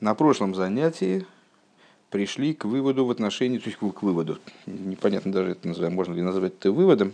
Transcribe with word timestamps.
На 0.00 0.14
прошлом 0.14 0.54
занятии 0.54 1.26
пришли 2.08 2.54
к 2.54 2.64
выводу 2.64 3.04
в 3.04 3.10
отношении, 3.10 3.58
то 3.58 3.66
есть 3.66 3.78
к 3.78 4.02
выводу, 4.02 4.38
непонятно 4.64 5.30
даже 5.30 5.50
это 5.50 5.68
называем, 5.68 5.94
можно 5.94 6.14
ли 6.14 6.22
назвать 6.22 6.54
это 6.58 6.72
выводом, 6.72 7.12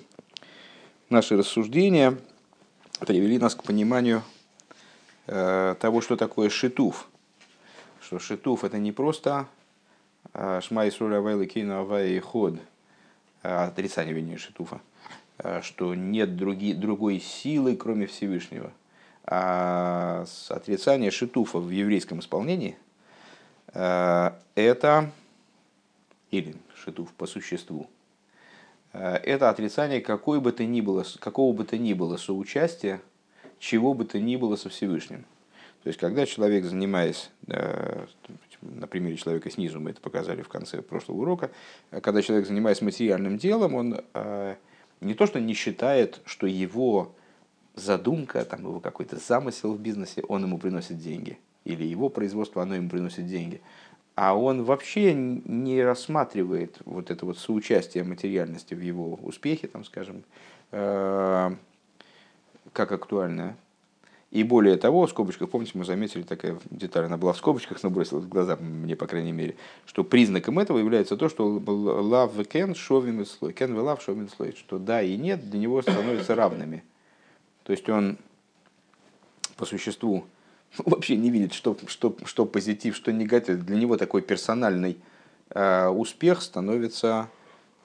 наши 1.10 1.36
рассуждения 1.36 2.16
привели 3.00 3.38
нас 3.38 3.56
к 3.56 3.64
пониманию 3.64 4.22
э, 5.26 5.74
того, 5.80 6.00
что 6.00 6.16
такое 6.16 6.48
шитуф. 6.48 7.08
Что 8.00 8.20
шитуф 8.20 8.62
это 8.62 8.78
не 8.78 8.92
просто 8.92 9.48
э, 10.32 10.60
шма 10.62 10.88
Исруэль 10.88 11.16
Авай 11.16 11.44
Кейна 11.46 11.80
Авай 11.80 12.16
Ход, 12.20 12.54
э, 13.42 13.48
отрицание, 13.48 14.14
вернее, 14.14 14.38
шитуфа, 14.38 14.80
что 15.62 15.96
нет 15.96 16.36
други, 16.36 16.72
другой 16.72 17.18
силы, 17.18 17.74
кроме 17.74 18.06
Всевышнего. 18.06 18.70
А 19.26 20.24
отрицание 20.48 21.10
шитуфа 21.10 21.58
в 21.58 21.70
еврейском 21.70 22.20
исполнении– 22.20 22.76
это, 23.72 25.10
или 26.30 26.54
шитуф 26.74 27.12
по 27.12 27.26
существу, 27.26 27.88
Э, 28.96 29.16
это 29.16 29.50
отрицание 29.50 30.00
какой 30.00 30.40
бы 30.40 30.52
то 30.52 30.64
ни 30.64 30.80
было, 30.80 31.04
какого 31.18 31.52
бы 31.54 31.64
то 31.64 31.76
ни 31.76 31.92
было 31.92 32.16
соучастия, 32.16 33.00
чего 33.58 33.94
бы 33.94 34.04
то 34.04 34.18
ни 34.18 34.36
было 34.36 34.56
со 34.56 34.68
Всевышним. 34.68 35.24
То 35.82 35.88
есть, 35.88 36.00
когда 36.00 36.26
человек, 36.26 36.64
занимаясь, 36.64 37.30
э, 37.46 38.06
на 38.62 38.86
примере 38.86 39.16
человека 39.16 39.50
снизу, 39.50 39.80
мы 39.80 39.90
это 39.90 40.00
показали 40.00 40.42
в 40.42 40.48
конце 40.48 40.82
прошлого 40.82 41.18
урока, 41.18 41.50
э, 41.90 42.00
когда 42.00 42.22
человек, 42.22 42.46
занимаясь 42.46 42.80
материальным 42.80 43.38
делом, 43.38 43.74
он 43.74 44.00
не 45.02 45.12
то 45.12 45.26
что 45.26 45.38
не 45.40 45.52
считает, 45.52 46.20
что 46.24 46.46
его 46.46 47.12
задумка, 47.76 48.44
там, 48.44 48.62
его 48.62 48.80
какой-то 48.80 49.16
замысел 49.16 49.74
в 49.74 49.80
бизнесе, 49.80 50.22
он 50.28 50.42
ему 50.42 50.58
приносит 50.58 50.98
деньги, 50.98 51.38
или 51.64 51.84
его 51.84 52.08
производство, 52.08 52.62
оно 52.62 52.74
ему 52.74 52.90
приносит 52.90 53.26
деньги– 53.26 53.60
а 54.16 54.34
он 54.34 54.64
вообще 54.64 55.12
не 55.12 55.84
рассматривает 55.84 56.78
вот 56.86 57.10
это 57.10 57.26
вот 57.26 57.38
соучастие 57.38 58.02
материальности 58.02 58.72
в 58.72 58.80
его 58.80 59.18
успехе, 59.22 59.68
там, 59.68 59.84
скажем, 59.84 60.24
э, 60.72 61.54
как 62.72 62.92
актуальное. 62.92 63.58
И 64.30 64.42
более 64.42 64.78
того, 64.78 65.06
в 65.06 65.10
скобочках, 65.10 65.50
помните, 65.50 65.72
мы 65.74 65.84
заметили 65.84 66.22
такая 66.22 66.58
деталь, 66.70 67.04
она 67.04 67.18
была 67.18 67.34
в 67.34 67.36
скобочках, 67.36 67.82
но 67.82 67.90
бросилась 67.90 68.24
в 68.24 68.28
глаза, 68.28 68.56
мне, 68.56 68.96
по 68.96 69.06
крайней 69.06 69.32
мере, 69.32 69.54
что 69.84 70.02
признаком 70.02 70.58
этого 70.58 70.78
является 70.78 71.18
то, 71.18 71.28
что 71.28 71.58
love 71.58 72.42
кен 72.46 72.74
шовин 72.74 73.24
слой, 73.26 73.52
кен 73.52 73.76
love 73.76 74.00
шовин 74.00 74.30
слой, 74.30 74.54
что 74.56 74.78
да 74.78 75.02
и 75.02 75.18
нет 75.18 75.48
для 75.50 75.60
него 75.60 75.82
становятся 75.82 76.34
равными. 76.34 76.82
То 77.66 77.72
есть 77.72 77.88
он 77.88 78.16
по 79.56 79.66
существу 79.66 80.24
вообще 80.78 81.16
не 81.16 81.30
видит, 81.30 81.52
что, 81.52 81.76
что, 81.88 82.16
что 82.24 82.46
позитив, 82.46 82.94
что 82.94 83.12
негатив. 83.12 83.64
Для 83.64 83.76
него 83.76 83.96
такой 83.96 84.22
персональный 84.22 84.98
э, 85.50 85.88
успех 85.88 86.42
становится 86.42 87.28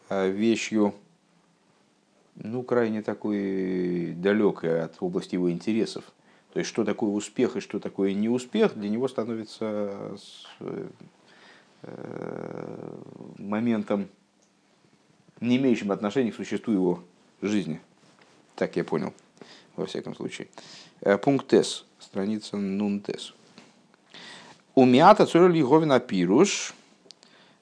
э, 0.09 0.30
вещью, 0.30 0.94
ну, 2.36 2.62
крайне 2.62 3.02
такой 3.02 4.14
далекой 4.14 4.84
от 4.84 4.98
области 5.00 5.34
его 5.34 5.50
интересов. 5.50 6.04
То 6.54 6.59
есть, 6.59 6.70
что 6.70 6.86
такое 6.86 7.09
успех 7.09 7.56
и 7.56 7.59
что 7.59 7.80
такое 7.80 8.14
неуспех, 8.14 8.76
для 8.76 8.90
него 8.90 9.08
становится 9.08 10.16
э, 10.59 10.88
э 11.84 12.98
моментом, 13.40 14.08
не 15.40 15.58
имеющим 15.58 15.92
отношения 15.92 16.32
к 16.32 16.36
существу 16.36 16.72
его 16.72 17.04
жизни. 17.42 17.82
Так 18.56 18.76
я 18.76 18.84
понял, 18.84 19.14
во 19.75 19.86
всяком 19.86 20.16
случае. 20.16 20.47
Э, 21.02 21.17
пункт 21.17 21.53
С 21.53 21.86
страница 22.00 22.58
Нунтес. 22.58 23.33
У 24.75 24.86
мята 24.86 25.25
цурли 25.25 25.61
говина 25.61 26.00
пируш, 26.00 26.73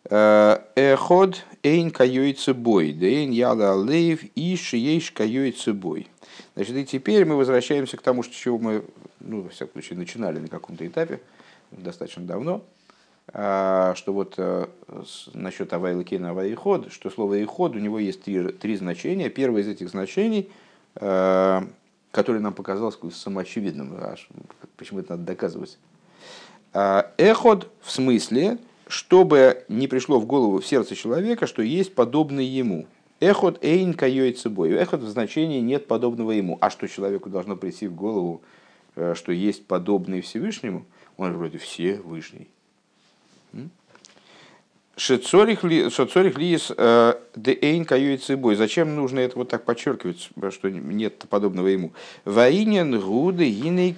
э, 0.09 0.57
эход 0.75 1.43
эйн 1.63 1.91
каюйцы 1.91 2.53
бой, 2.53 2.93
дейн 2.93 3.31
яда 3.31 3.73
лейв 3.73 4.23
и 4.35 4.55
шиейш 4.55 5.11
каюйцы 5.11 5.73
бой. 5.73 6.07
Значит, 6.55 6.75
и 6.75 6.85
теперь 6.85 7.25
мы 7.25 7.35
возвращаемся 7.35 7.97
к 7.97 8.01
тому, 8.01 8.23
что 8.23 8.33
чего 8.35 8.57
мы, 8.57 8.85
ну, 9.19 9.41
во 9.41 9.49
всяком 9.49 9.73
случае, 9.73 9.97
начинали 9.97 10.39
на 10.39 10.47
каком-то 10.47 10.85
этапе, 10.85 11.19
достаточно 11.71 12.23
давно, 12.23 12.63
а, 13.33 13.93
что 13.95 14.13
вот 14.13 14.35
э, 14.37 14.67
насчет 15.33 15.71
Авайла 15.73 16.03
Кена 16.03 16.31
Авайход, 16.31 16.91
что 16.91 17.09
слово 17.09 17.43
Иход, 17.43 17.75
у 17.75 17.79
него 17.79 17.99
есть 17.99 18.23
три, 18.23 18.49
три 18.49 18.75
значения. 18.75 19.29
Первое 19.29 19.61
из 19.61 19.67
этих 19.67 19.89
значений 19.89 20.49
который 22.11 22.41
нам 22.41 22.53
показалось 22.53 22.97
самоочевидным. 23.13 23.93
А 23.93 24.15
почему 24.77 24.99
это 24.99 25.11
надо 25.13 25.23
доказывать? 25.23 25.77
А, 26.73 27.11
эход 27.17 27.71
в 27.81 27.91
смысле, 27.91 28.57
чтобы 28.87 29.63
не 29.67 29.87
пришло 29.87 30.19
в 30.19 30.25
голову 30.25 30.59
в 30.59 30.65
сердце 30.65 30.95
человека, 30.95 31.47
что 31.47 31.61
есть 31.61 31.93
подобный 31.93 32.45
ему. 32.45 32.87
Эход 33.19 33.63
эйн 33.63 33.93
кайой 33.93 34.33
цебой. 34.33 34.71
Эход 34.71 35.01
в 35.01 35.07
значении 35.07 35.59
нет 35.59 35.87
подобного 35.87 36.31
ему. 36.31 36.57
А 36.61 36.69
что 36.69 36.87
человеку 36.87 37.29
должно 37.29 37.55
прийти 37.55 37.87
в 37.87 37.95
голову, 37.95 38.41
э, 38.95 39.13
что 39.15 39.31
есть 39.31 39.65
подобный 39.67 40.21
Всевышнему? 40.21 40.85
Он 41.17 41.35
вроде 41.35 41.57
Всевышний. 41.57 42.47
Шецорих 44.99 45.63
лиес 45.63 46.71
э, 46.75 47.13
де 47.33 47.57
эйн 47.61 47.85
бой. 48.37 48.55
Зачем 48.55 48.95
нужно 48.97 49.19
это 49.19 49.37
вот 49.37 49.47
так 49.47 49.63
подчеркивать, 49.63 50.29
что 50.51 50.69
нет 50.69 51.25
подобного 51.29 51.67
ему? 51.67 51.93
Ваинен 52.25 52.99
гуды 52.99 53.49
гиней. 53.49 53.95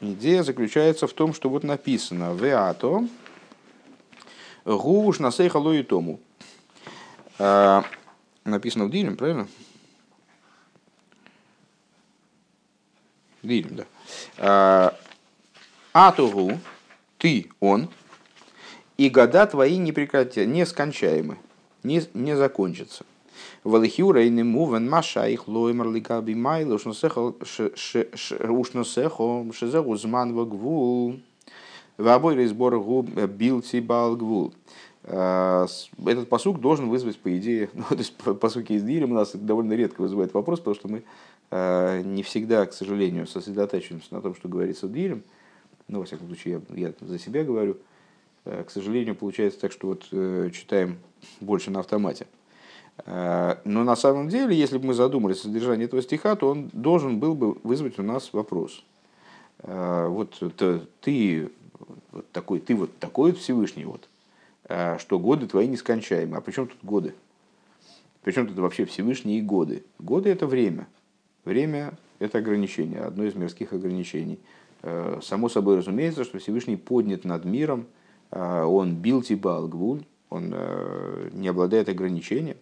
Идея 0.00 0.42
заключается 0.42 1.06
в 1.06 1.12
том, 1.12 1.34
что 1.34 1.50
вот 1.50 1.64
написано 1.64 2.34
«Веато 2.34 3.06
гуш 4.64 5.18
насей 5.18 5.50
халой 5.50 5.82
тому». 5.82 6.18
Э, 7.38 7.82
написано 8.44 8.86
в 8.86 8.90
Дилем, 8.90 9.16
правильно? 9.18 9.48
Дилем, 13.42 13.76
да. 13.76 13.84
Э, 14.38 14.90
Атугу, 15.92 16.58
ты, 17.18 17.50
он, 17.60 17.90
и 18.96 19.08
года 19.08 19.46
твои 19.46 19.78
не 19.78 19.92
прекратят, 19.92 20.46
нескончаемы, 20.46 21.36
не, 21.82 22.02
не 22.14 22.36
закончатся. 22.36 23.04
Валихюра 23.64 24.24
и 24.24 24.30
немувен 24.30 24.88
маша 24.88 25.26
их 25.26 25.48
лоймар 25.48 25.90
ликаби 25.90 26.34
майл 26.34 26.74
ушносехо 26.74 27.34
шезеху 27.74 29.96
зман 29.96 30.34
вагвул. 30.34 31.18
В 31.96 32.08
обоих 32.08 32.48
сборах 32.48 32.82
губ 32.82 33.10
билти 33.10 33.80
балгвул. 33.80 34.52
Э, 35.04 35.66
этот 36.06 36.28
посук 36.28 36.60
должен 36.60 36.88
вызвать, 36.88 37.18
по 37.18 37.36
идее, 37.36 37.70
ну, 37.74 37.84
то 37.88 37.96
есть 37.96 38.14
посуки 38.14 38.72
из 38.72 38.82
Дилем 38.82 39.12
у 39.12 39.14
нас 39.14 39.34
довольно 39.34 39.74
редко 39.74 40.00
вызывает 40.00 40.34
вопрос, 40.34 40.60
потому 40.60 40.74
что 40.74 40.88
мы 40.88 41.02
э, 41.50 42.02
не 42.02 42.22
всегда, 42.22 42.66
к 42.66 42.72
сожалению, 42.72 43.26
сосредотачиваемся 43.26 44.14
на 44.14 44.20
том, 44.20 44.34
что 44.34 44.48
говорится 44.48 44.86
в 44.86 44.92
Дилем. 44.92 45.22
Ну, 45.88 46.00
во 46.00 46.04
всяком 46.06 46.28
случае, 46.28 46.62
я, 46.70 46.88
я 46.88 46.94
за 47.00 47.18
себя 47.18 47.44
говорю. 47.44 47.76
Э, 48.44 48.64
к 48.64 48.70
сожалению, 48.70 49.14
получается 49.14 49.60
так, 49.60 49.72
что 49.72 49.88
вот 49.88 50.06
э, 50.12 50.50
читаем 50.52 50.98
больше 51.40 51.70
на 51.70 51.80
автомате. 51.80 52.26
Э, 53.06 53.56
но 53.64 53.84
на 53.84 53.96
самом 53.96 54.28
деле, 54.28 54.56
если 54.56 54.78
бы 54.78 54.88
мы 54.88 54.94
задумались 54.94 55.40
о 55.40 55.44
содержании 55.44 55.86
этого 55.86 56.02
стиха, 56.02 56.36
то 56.36 56.50
он 56.50 56.70
должен 56.72 57.18
был 57.18 57.34
бы 57.34 57.52
вызвать 57.62 57.98
у 57.98 58.02
нас 58.02 58.32
вопрос. 58.32 58.84
Вот 59.66 60.42
ты 61.00 61.50
вот 62.10 62.30
такой, 62.32 62.60
ты 62.60 62.74
вот 62.74 62.98
такой 62.98 63.32
Всевышний, 63.32 63.86
вот, 63.86 64.08
что 65.00 65.18
годы 65.18 65.46
твои 65.46 65.66
нескончаемы. 65.68 66.36
А 66.36 66.42
при 66.42 66.52
чем 66.52 66.66
тут 66.66 66.76
годы? 66.82 67.14
Причем 68.22 68.46
тут 68.46 68.58
вообще 68.58 68.84
Всевышние 68.84 69.40
годы? 69.40 69.82
Годы 69.98 70.28
это 70.28 70.46
время. 70.46 70.86
Время 71.46 71.94
это 72.18 72.38
ограничение, 72.38 73.00
одно 73.00 73.24
из 73.24 73.34
мирских 73.36 73.72
ограничений. 73.72 74.38
Само 75.22 75.48
собой 75.48 75.78
разумеется, 75.78 76.24
что 76.24 76.38
Всевышний 76.38 76.76
поднят 76.76 77.24
над 77.24 77.46
миром, 77.46 77.86
он 78.34 78.96
бил 78.96 79.22
типа 79.22 79.56
алгвуль, 79.56 80.04
он 80.28 80.52
э, 80.52 81.30
не 81.32 81.48
обладает 81.48 81.88
ограничением. 81.88 82.56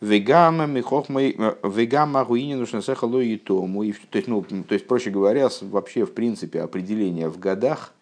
Вегама 0.00 0.64
э, 0.64 2.24
руини 2.24 2.54
нужно 2.54 2.82
сехало 2.82 3.18
и 3.20 3.36
тому. 3.36 3.84
То 4.10 4.18
есть, 4.18 4.28
ну, 4.28 4.42
то 4.42 4.74
есть, 4.74 4.86
проще 4.86 5.10
говоря, 5.10 5.48
вообще 5.62 6.04
в 6.04 6.12
принципе 6.12 6.60
определение 6.60 7.28
в 7.28 7.38
годах 7.38 7.92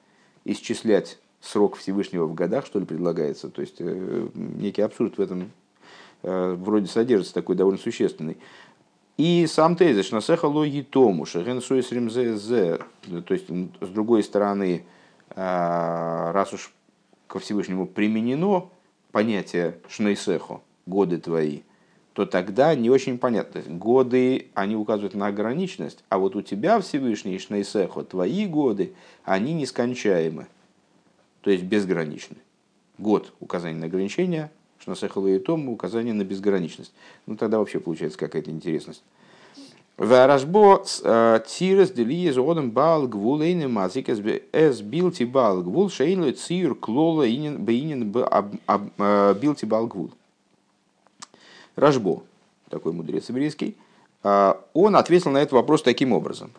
исчислять 0.44 1.18
срок 1.40 1.76
Всевышнего 1.76 2.26
в 2.26 2.34
годах, 2.34 2.66
что 2.66 2.78
ли, 2.78 2.84
предлагается. 2.84 3.48
То 3.48 3.62
есть 3.62 3.76
э, 3.78 4.28
некий 4.34 4.82
абсурд 4.82 5.16
в 5.16 5.20
этом 5.22 5.50
вроде 6.22 6.86
содержится 6.86 7.32
такой 7.32 7.56
довольно 7.56 7.78
существенный. 7.78 8.36
И 9.16 9.46
сам 9.46 9.74
тезис 9.74 10.12
на 10.12 10.20
сехало 10.20 10.64
и 10.64 10.82
тому, 10.82 11.24
шеген 11.24 11.62
то 13.22 13.32
есть 13.32 13.46
с 13.48 13.88
другой 13.88 14.22
стороны, 14.22 14.84
раз 15.34 16.52
уж 16.52 16.72
ко 17.26 17.38
Всевышнему 17.38 17.86
применено 17.86 18.68
понятие 19.12 19.78
шнейсехо, 19.88 20.60
годы 20.86 21.18
твои, 21.18 21.62
то 22.12 22.26
тогда 22.26 22.74
не 22.74 22.90
очень 22.90 23.18
понятно. 23.18 23.62
Годы, 23.66 24.48
они 24.54 24.76
указывают 24.76 25.14
на 25.14 25.28
ограниченность, 25.28 26.04
а 26.08 26.18
вот 26.18 26.36
у 26.36 26.42
тебя 26.42 26.80
Всевышний 26.80 27.38
Шнейсехо, 27.38 28.02
твои 28.02 28.46
годы, 28.46 28.94
они 29.24 29.54
нескончаемы, 29.54 30.46
то 31.40 31.50
есть 31.50 31.64
безграничны. 31.64 32.36
Год 32.98 33.32
указание 33.40 33.80
на 33.80 33.86
ограничение, 33.86 34.50
Шнасехало 34.78 35.28
и 35.28 35.38
Том 35.38 35.68
указание 35.68 36.12
на 36.12 36.24
безграничность. 36.24 36.92
Ну 37.26 37.36
тогда 37.36 37.58
вообще 37.58 37.80
получается 37.80 38.18
какая-то 38.18 38.50
интересность. 38.50 39.02
Варажбо 40.00 40.82
э, 41.04 41.40
тирес 41.46 41.90
делиез 41.90 42.38
одам 42.38 42.70
бал 42.70 43.06
гвул 43.06 43.42
эйне 43.42 43.68
мазик 43.68 44.08
эс 44.08 44.80
билти 44.80 45.24
бал 45.24 45.60
гвул 45.60 45.90
шейнло 45.90 46.32
цир 46.32 46.74
клола 46.74 47.28
инин 47.28 47.58
бейнин 47.62 48.10
билти 48.10 49.66
бал 49.66 49.86
гвул. 49.86 50.10
Рашбо, 51.76 52.22
такой 52.70 52.94
мудрец 52.94 53.28
еврейский, 53.28 53.76
он 54.22 54.96
ответил 54.96 55.32
на 55.32 55.38
этот 55.38 55.52
вопрос 55.52 55.82
таким 55.82 56.14
образом. 56.14 56.50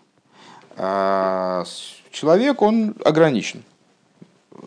Человек, 0.76 2.62
он 2.62 2.94
ограничен. 3.04 3.64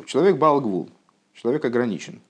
Человек 0.06 0.36
балгвул, 0.36 0.88
человек 1.34 1.64
ограничен. 1.64 2.20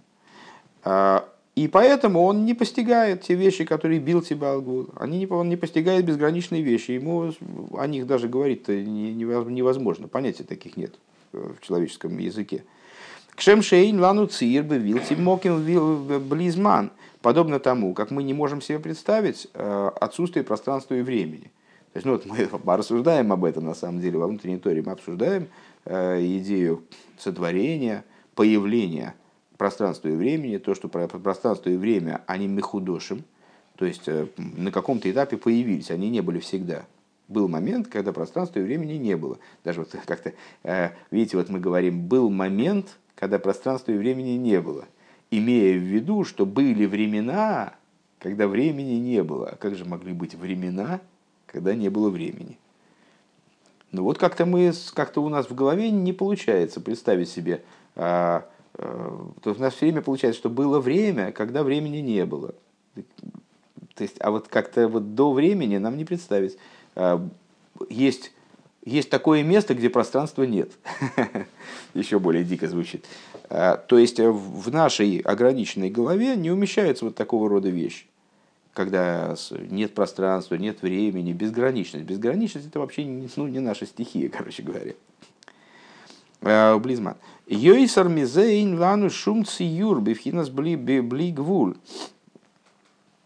И 1.54 1.68
поэтому 1.68 2.22
он 2.22 2.44
не 2.44 2.54
постигает 2.54 3.22
те 3.22 3.34
вещи, 3.34 3.64
которые 3.64 4.00
бил 4.00 4.22
тебя 4.22 4.52
Алгул. 4.52 4.88
Они 4.96 5.18
не, 5.18 5.26
он 5.26 5.48
не 5.48 5.56
постигает 5.56 6.04
безграничные 6.04 6.62
вещи. 6.62 6.92
Ему 6.92 7.32
о 7.76 7.86
них 7.86 8.06
даже 8.06 8.28
говорить-то 8.28 8.74
невозможно. 8.74 10.08
Понятия 10.08 10.42
таких 10.42 10.76
нет 10.76 10.94
в 11.32 11.60
человеческом 11.60 12.18
языке. 12.18 12.64
Кшем 13.36 13.62
шейн 13.62 14.00
лану 14.00 14.26
цир 14.26 14.64
бы 14.64 14.78
вилти 14.78 15.14
моким 15.14 15.64
близман. 16.28 16.90
Подобно 17.20 17.58
тому, 17.58 17.94
как 17.94 18.10
мы 18.10 18.22
не 18.22 18.34
можем 18.34 18.60
себе 18.60 18.78
представить 18.78 19.48
э, 19.54 19.90
отсутствие 20.00 20.44
пространства 20.44 20.94
и 20.94 21.02
времени. 21.02 21.50
То 21.92 21.98
есть, 21.98 22.04
ну, 22.06 22.12
вот 22.12 22.26
мы 22.26 22.76
рассуждаем 22.76 23.32
об 23.32 23.44
этом 23.44 23.64
на 23.64 23.74
самом 23.74 24.00
деле 24.00 24.18
во 24.18 24.26
внутренней 24.26 24.58
торе. 24.58 24.82
Мы 24.84 24.92
обсуждаем 24.92 25.48
э, 25.84 26.20
идею 26.38 26.82
сотворения, 27.16 28.04
появления 28.34 29.14
пространства 29.64 30.08
и 30.08 30.14
времени, 30.14 30.58
то, 30.58 30.75
что 30.75 30.88
пространство 30.88 31.70
и 31.70 31.76
время, 31.78 32.20
они 32.26 32.46
мехудошим, 32.46 33.25
то 33.76 33.87
есть 33.87 34.06
э, 34.08 34.26
на 34.37 34.70
каком-то 34.70 35.11
этапе 35.11 35.38
появились, 35.38 35.90
они 35.90 36.11
не 36.11 36.20
были 36.20 36.38
всегда. 36.38 36.84
Был 37.28 37.49
момент, 37.49 37.88
когда 37.88 38.12
пространства 38.12 38.58
и 38.58 38.62
времени 38.62 38.99
не 38.99 39.16
было. 39.16 39.38
Даже 39.64 39.81
вот 39.81 39.96
как-то, 40.06 40.34
э, 40.64 40.90
видите, 41.11 41.38
вот 41.38 41.49
мы 41.49 41.61
говорим, 41.61 42.06
был 42.06 42.28
момент, 42.28 42.99
когда 43.14 43.38
пространства 43.38 43.93
и 43.93 43.96
времени 43.96 44.32
не 44.32 44.61
было, 44.61 44.84
имея 45.31 45.78
в 45.78 45.82
виду, 45.82 46.25
что 46.25 46.44
были 46.44 46.84
времена, 46.84 47.72
когда 48.19 48.46
времени 48.46 48.96
не 48.96 49.22
было. 49.22 49.49
А 49.49 49.56
как 49.56 49.76
же 49.76 49.87
могли 49.87 50.12
быть 50.12 50.34
времена, 50.34 51.00
когда 51.46 51.75
не 51.75 51.88
было 51.88 52.10
времени? 52.10 52.58
Ну 53.93 54.02
вот 54.02 54.19
как-то 54.19 54.44
мы, 54.44 54.75
как-то 54.93 55.22
у 55.22 55.31
нас 55.31 55.49
в 55.49 55.55
голове 55.55 55.90
не 55.90 56.12
получается 56.12 56.82
представить 56.82 57.31
себе 57.31 57.62
а, 57.96 58.44
то 58.76 59.50
есть 59.50 59.60
у 59.60 59.62
нас 59.62 59.74
все 59.74 59.86
время 59.86 60.02
получается, 60.02 60.38
что 60.38 60.50
было 60.50 60.80
время, 60.80 61.32
когда 61.32 61.62
времени 61.62 61.98
не 61.98 62.24
было. 62.26 62.54
То 63.94 64.02
есть, 64.02 64.16
а 64.20 64.30
вот 64.30 64.48
как-то 64.48 64.88
вот 64.88 65.14
до 65.14 65.32
времени 65.32 65.78
нам 65.78 65.96
не 65.96 66.04
представить. 66.04 66.58
Э, 66.96 67.20
есть, 67.88 68.32
есть 68.84 69.10
такое 69.10 69.42
место, 69.44 69.74
где 69.74 69.88
пространства 69.88 70.42
нет. 70.42 70.72
Еще 71.94 72.18
более 72.18 72.44
дико 72.44 72.68
звучит. 72.68 73.04
Э, 73.50 73.76
то 73.86 73.98
есть 73.98 74.18
в 74.18 74.72
нашей 74.72 75.18
ограниченной 75.18 75.90
голове 75.90 76.34
не 76.34 76.50
умещаются 76.50 77.04
вот 77.04 77.14
такого 77.14 77.48
рода 77.48 77.68
вещи. 77.68 78.06
Когда 78.72 79.36
нет 79.70 79.94
пространства, 79.94 80.56
нет 80.56 80.82
времени, 80.82 81.32
безграничность. 81.32 82.04
Безграничность 82.04 82.66
это 82.66 82.80
вообще 82.80 83.04
ну, 83.36 83.46
не 83.46 83.60
наша 83.60 83.86
стихия, 83.86 84.28
короче 84.36 84.64
говоря. 84.64 84.94
Близман. 86.44 87.17
Йойсар 87.46 88.08
мизейн 88.08 88.79
лану 88.79 89.11
шум 89.11 89.44
циюр 89.44 90.00
бифхинас 90.00 90.50
бли, 90.50 90.76
бли 90.76 91.31
гвуль. 91.31 91.75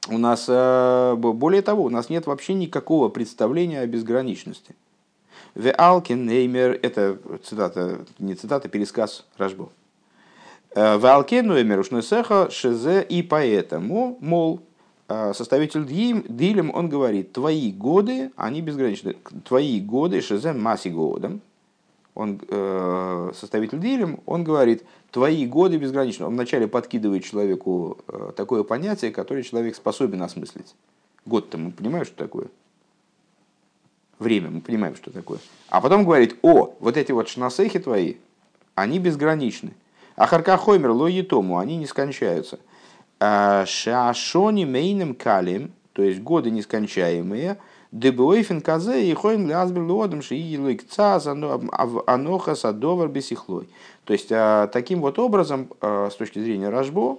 У 0.08 0.18
нас, 0.18 0.46
э, 0.48 1.14
более 1.16 1.62
того, 1.62 1.84
у 1.84 1.90
нас 1.90 2.08
нет 2.08 2.26
вообще 2.26 2.54
никакого 2.54 3.08
представления 3.08 3.80
о 3.80 3.86
безграничности. 3.86 4.74
В 5.54 5.70
Алкин 5.70 6.26
Неймер, 6.26 6.78
это 6.82 7.18
цитата, 7.44 8.00
не 8.18 8.34
цитата, 8.34 8.68
пересказ 8.68 9.26
Рожбо. 9.36 9.68
Э, 10.74 10.96
в 10.96 11.04
Алкин 11.04 11.52
Неймер 11.52 11.80
Ушнесеха 11.80 12.48
Шезе 12.50 13.02
и 13.02 13.22
поэтому, 13.22 14.16
мол, 14.20 14.60
э, 15.08 15.32
составитель 15.34 15.84
Дилем, 15.84 16.70
он 16.74 16.88
говорит, 16.88 17.32
твои 17.32 17.70
годы, 17.70 18.30
они 18.36 18.62
безграничны. 18.62 19.16
Твои 19.44 19.80
годы, 19.80 20.22
Шезе 20.22 20.54
Маси 20.54 20.88
годом, 20.88 21.42
он, 22.18 22.40
э, 22.48 23.30
составитель 23.32 23.78
Дилем, 23.78 24.18
он 24.26 24.42
говорит, 24.42 24.84
твои 25.12 25.46
годы 25.46 25.76
безграничны. 25.76 26.26
Он 26.26 26.34
вначале 26.34 26.66
подкидывает 26.66 27.24
человеку 27.24 27.98
э, 28.08 28.32
такое 28.36 28.64
понятие, 28.64 29.12
которое 29.12 29.44
человек 29.44 29.76
способен 29.76 30.20
осмыслить. 30.22 30.74
Год-то 31.26 31.58
мы 31.58 31.70
понимаем, 31.70 32.04
что 32.04 32.16
такое. 32.16 32.48
Время 34.18 34.50
мы 34.50 34.60
понимаем, 34.60 34.96
что 34.96 35.12
такое. 35.12 35.38
А 35.68 35.80
потом 35.80 36.02
говорит, 36.04 36.36
о, 36.42 36.74
вот 36.80 36.96
эти 36.96 37.12
вот 37.12 37.28
шнасехи 37.28 37.78
твои, 37.78 38.14
они 38.74 38.98
безграничны. 38.98 39.74
А 40.16 40.26
харкахоймер 40.26 40.90
лоитому, 40.90 41.58
они 41.58 41.76
не 41.76 41.86
скончаются. 41.86 42.58
А 43.20 43.64
шашони 43.64 44.64
мейным 44.64 45.14
калим, 45.14 45.70
то 45.92 46.02
есть 46.02 46.20
годы 46.20 46.50
нескончаемые, 46.50 47.58
Дебуэйфен 47.92 48.60
казе 48.60 49.10
и 49.10 49.14
хоим 49.14 49.48
лясбер 49.48 49.82
лодом 49.82 50.20
шиилик 50.20 50.86
цаз 50.88 51.26
аноха 51.26 52.54
садовар 52.54 53.08
бесихлой. 53.08 53.68
То 54.04 54.12
есть, 54.12 54.28
а, 54.30 54.66
таким 54.66 55.00
вот 55.00 55.18
образом, 55.18 55.68
а, 55.80 56.10
с 56.10 56.16
точки 56.16 56.38
зрения 56.38 56.68
Рожбо, 56.68 57.18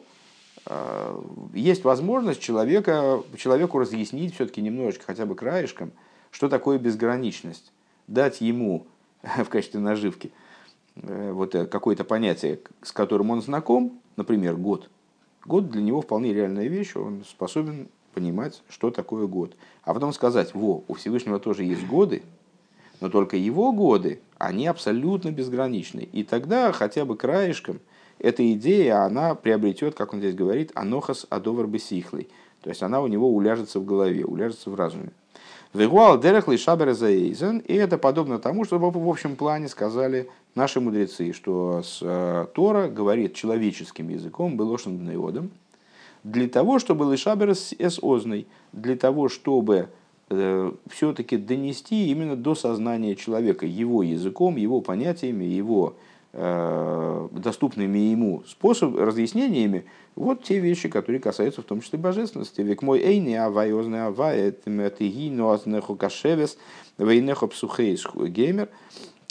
а, 0.66 1.20
есть 1.54 1.84
возможность 1.84 2.40
человека, 2.40 3.24
человеку 3.36 3.80
разъяснить 3.80 4.36
все-таки 4.36 4.62
немножечко, 4.62 5.06
хотя 5.08 5.26
бы 5.26 5.36
краешком, 5.36 5.92
что 6.30 6.50
такое 6.50 6.78
безграничность. 6.78 7.72
Дать 8.08 8.42
ему 8.42 8.86
в 9.24 9.50
качестве 9.50 9.80
наживки 9.80 10.32
э, 10.96 11.32
вот 11.32 11.56
э, 11.56 11.66
какое-то 11.66 12.04
понятие, 12.04 12.60
с 12.84 12.92
которым 12.92 13.32
он 13.32 13.42
знаком, 13.42 14.00
например, 14.18 14.56
год. 14.56 14.90
Год 15.46 15.72
для 15.72 15.82
него 15.82 16.02
вполне 16.02 16.34
реальная 16.34 16.68
вещь, 16.68 16.96
он 16.96 17.24
способен 17.28 17.88
понимать, 18.10 18.62
что 18.70 18.92
такое 18.92 19.28
год. 19.28 19.56
А 19.84 19.94
потом 19.94 20.14
сказать, 20.14 20.54
во, 20.54 20.84
у 20.88 20.94
Всевышнего 20.94 21.40
тоже 21.40 21.64
есть 21.64 21.86
годы, 21.86 22.24
но 23.02 23.10
только 23.10 23.38
его 23.38 23.72
годы, 23.72 24.20
они 24.38 24.68
абсолютно 24.68 25.32
безграничны. 25.32 26.02
И 26.12 26.24
тогда 26.24 26.72
хотя 26.72 27.06
бы 27.06 27.16
краешком 27.16 27.80
эта 28.20 28.52
идея, 28.54 29.04
она 29.04 29.36
приобретет, 29.36 29.96
как 29.96 30.14
он 30.14 30.20
здесь 30.20 30.36
говорит, 30.36 30.72
анохас 30.76 31.26
адовар 31.30 31.68
бесихлый. 31.68 32.28
То 32.62 32.70
есть 32.70 32.84
она 32.84 33.02
у 33.02 33.08
него 33.08 33.34
уляжется 33.34 33.80
в 33.80 33.86
голове, 33.86 34.26
уляжется 34.26 34.70
в 34.70 34.76
разуме. 34.76 35.12
Вегуал 35.74 36.20
дерехли 36.20 36.58
шабер 36.58 36.94
заэйзен, 36.94 37.60
и 37.60 37.76
это 37.76 37.98
подобно 37.98 38.40
тому, 38.40 38.66
что 38.66 38.80
в 38.80 39.10
общем 39.10 39.36
плане 39.36 39.68
сказали 39.68 40.28
наши 40.56 40.82
мудрецы, 40.82 41.32
что 41.32 41.84
с 41.84 42.00
э, 42.02 42.48
Тора 42.56 42.88
говорит 42.88 43.36
человеческим 43.36 44.10
языком, 44.10 44.58
белошен 44.58 44.98
бнеодом, 44.98 45.52
для 46.24 46.48
того, 46.48 46.80
чтобы 46.80 47.12
Лишабер 47.12 47.56
с 47.56 48.00
озной, 48.02 48.48
для 48.74 48.96
того, 48.96 49.30
чтобы 49.30 49.90
э, 50.30 50.72
все-таки 50.90 51.38
донести 51.38 52.10
именно 52.10 52.36
до 52.36 52.56
сознания 52.56 53.16
человека 53.16 53.66
его 53.66 54.04
языком, 54.04 54.58
его 54.58 54.82
понятиями, 54.82 55.46
его 55.46 55.96
э, 56.34 57.28
доступными 57.32 58.00
ему 58.00 58.44
способ, 58.48 58.98
разъяснениями, 58.98 59.86
вот 60.16 60.44
те 60.44 60.60
вещи, 60.60 60.90
которые 60.90 61.22
касаются 61.22 61.62
в 61.62 61.66
том 61.66 61.80
числе 61.82 61.98
божественности. 61.98 62.62
Век 62.62 62.82
мой 62.82 63.00
эйни 63.00 63.36
авай 63.36 63.74
озны 63.74 63.98
авай, 63.98 64.50
этиги 64.50 65.30
ноазнеху 65.30 65.96
кашевес, 65.96 66.58
вейнеху 66.98 67.48
псухейс 67.48 68.06
геймер. 68.14 68.68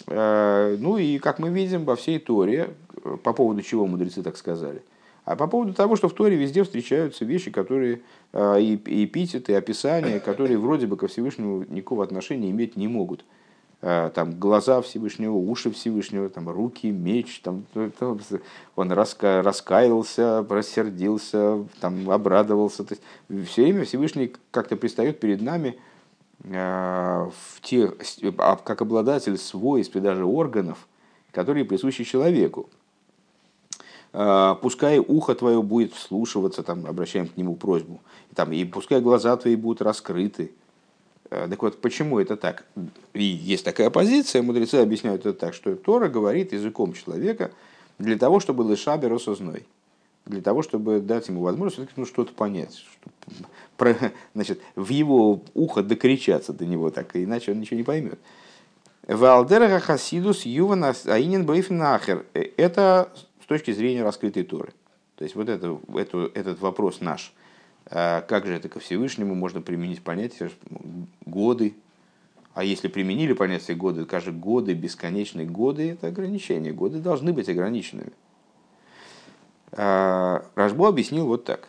Э, 0.07 0.75
ну 0.79 0.97
и, 0.97 1.19
как 1.19 1.37
мы 1.37 1.49
видим 1.49 1.85
во 1.85 1.95
всей 1.95 2.17
Торе, 2.17 2.71
по 3.23 3.33
поводу 3.33 3.61
чего 3.61 3.85
мудрецы 3.85 4.23
так 4.23 4.37
сказали– 4.37 4.81
а 5.29 5.35
по 5.35 5.45
поводу 5.45 5.75
того, 5.75 5.95
что 5.95 6.09
в 6.09 6.13
Торе 6.13 6.35
везде 6.35 6.63
встречаются 6.63 7.23
вещи, 7.23 7.51
которые 7.51 8.01
а, 8.33 8.55
и 8.55 8.73
эпитеты, 8.73 9.53
описания, 9.53 10.19
которые 10.19 10.57
вроде 10.57 10.87
бы 10.87 10.97
ко 10.97 11.07
Всевышнему 11.07 11.65
никакого 11.69 12.03
отношения 12.03 12.49
иметь 12.49 12.75
не 12.75 12.87
могут. 12.87 13.23
А, 13.83 14.09
там 14.09 14.39
глаза 14.39 14.81
Всевышнего, 14.81 15.35
уши 15.35 15.69
Всевышнего, 15.69 16.29
там 16.29 16.49
руки, 16.49 16.87
меч, 16.87 17.41
там, 17.41 17.63
он 18.75 18.91
раска, 18.91 19.43
раскаялся, 19.43 20.43
рассердился, 20.49 21.63
там, 21.79 22.09
обрадовался. 22.09 22.83
То 22.83 22.95
есть, 22.95 23.51
все 23.51 23.61
время 23.65 23.85
Всевышний 23.85 24.33
как-то 24.49 24.77
пристает 24.77 25.19
перед 25.19 25.43
нами 25.43 25.77
а, 26.51 27.29
в 27.29 27.61
те, 27.61 27.89
как 28.35 28.81
обладатель 28.81 29.37
свойств 29.37 29.95
и 29.95 29.99
даже 29.99 30.25
органов, 30.25 30.87
которые 31.31 31.65
присущи 31.65 32.03
человеку. 32.03 32.67
Э, 34.13 34.55
пускай 34.61 34.99
ухо 34.99 35.35
твое 35.35 35.61
будет 35.61 35.95
слушаться, 35.95 36.63
там, 36.63 36.85
обращаем 36.85 37.27
к 37.27 37.37
нему 37.37 37.55
просьбу, 37.55 38.01
там, 38.35 38.51
и 38.51 38.63
пускай 38.65 39.01
глаза 39.01 39.35
твои 39.37 39.55
будут 39.55 39.81
раскрыты. 39.81 40.51
Э, 41.29 41.47
так 41.49 41.61
вот, 41.61 41.81
почему 41.81 42.19
это 42.19 42.37
так? 42.37 42.65
И 43.13 43.23
есть 43.23 43.65
такая 43.65 43.89
позиция, 43.89 44.41
мудрецы 44.41 44.75
объясняют 44.75 45.25
это 45.25 45.33
так, 45.33 45.53
что 45.53 45.75
Тора 45.75 46.09
говорит 46.09 46.53
языком 46.53 46.93
человека 46.93 47.51
для 47.97 48.17
того, 48.17 48.39
чтобы 48.39 48.61
лышабер 48.61 49.13
осозной 49.13 49.65
для 50.29 50.41
того, 50.41 50.61
чтобы 50.61 50.99
дать 50.99 51.27
ему 51.27 51.41
возможность 51.41 51.89
ну, 51.95 52.05
что-то 52.05 52.33
понять, 52.33 52.75
что, 52.75 53.11
про, 53.77 53.95
значит, 54.35 54.61
в 54.75 54.89
его 54.89 55.41
ухо 55.55 55.81
докричаться 55.81 56.53
до 56.53 56.65
него, 56.65 56.91
так 56.91 57.15
иначе 57.15 57.51
он 57.51 57.59
ничего 57.59 57.77
не 57.77 57.83
поймет. 57.83 58.19
Валдераха 59.07 59.79
хасидус 59.79 60.45
юван 60.45 60.85
аинин 61.05 61.45
бейфнахер. 61.45 62.27
Это 62.33 63.11
с 63.15 63.25
точки 63.49 63.71
зрения 63.71 64.03
раскрытой 64.03 64.43
Торы. 64.43 64.73
То 65.15 65.23
есть 65.25 65.35
вот 65.35 65.49
это, 65.49 65.79
это, 65.95 66.31
этот 66.33 66.61
вопрос 66.61 67.01
наш. 67.01 67.33
А 67.87 68.21
как 68.21 68.45
же 68.45 68.53
это 68.53 68.69
ко 68.69 68.79
Всевышнему 68.79 69.35
можно 69.35 69.59
применить 69.61 70.01
понятие 70.01 70.51
годы? 71.25 71.75
А 72.53 72.63
если 72.63 72.87
применили 72.87 73.33
понятие 73.33 73.75
годы, 73.75 74.03
скажем, 74.03 74.39
годы, 74.39 74.73
бесконечные 74.73 75.45
годы, 75.45 75.91
это 75.91 76.07
ограничения. 76.07 76.71
Годы 76.71 76.99
должны 76.99 77.33
быть 77.33 77.49
ограниченными. 77.49 78.11
А, 79.71 80.45
Рожбо 80.55 80.87
объяснил 80.87 81.25
вот 81.25 81.45
так, 81.45 81.67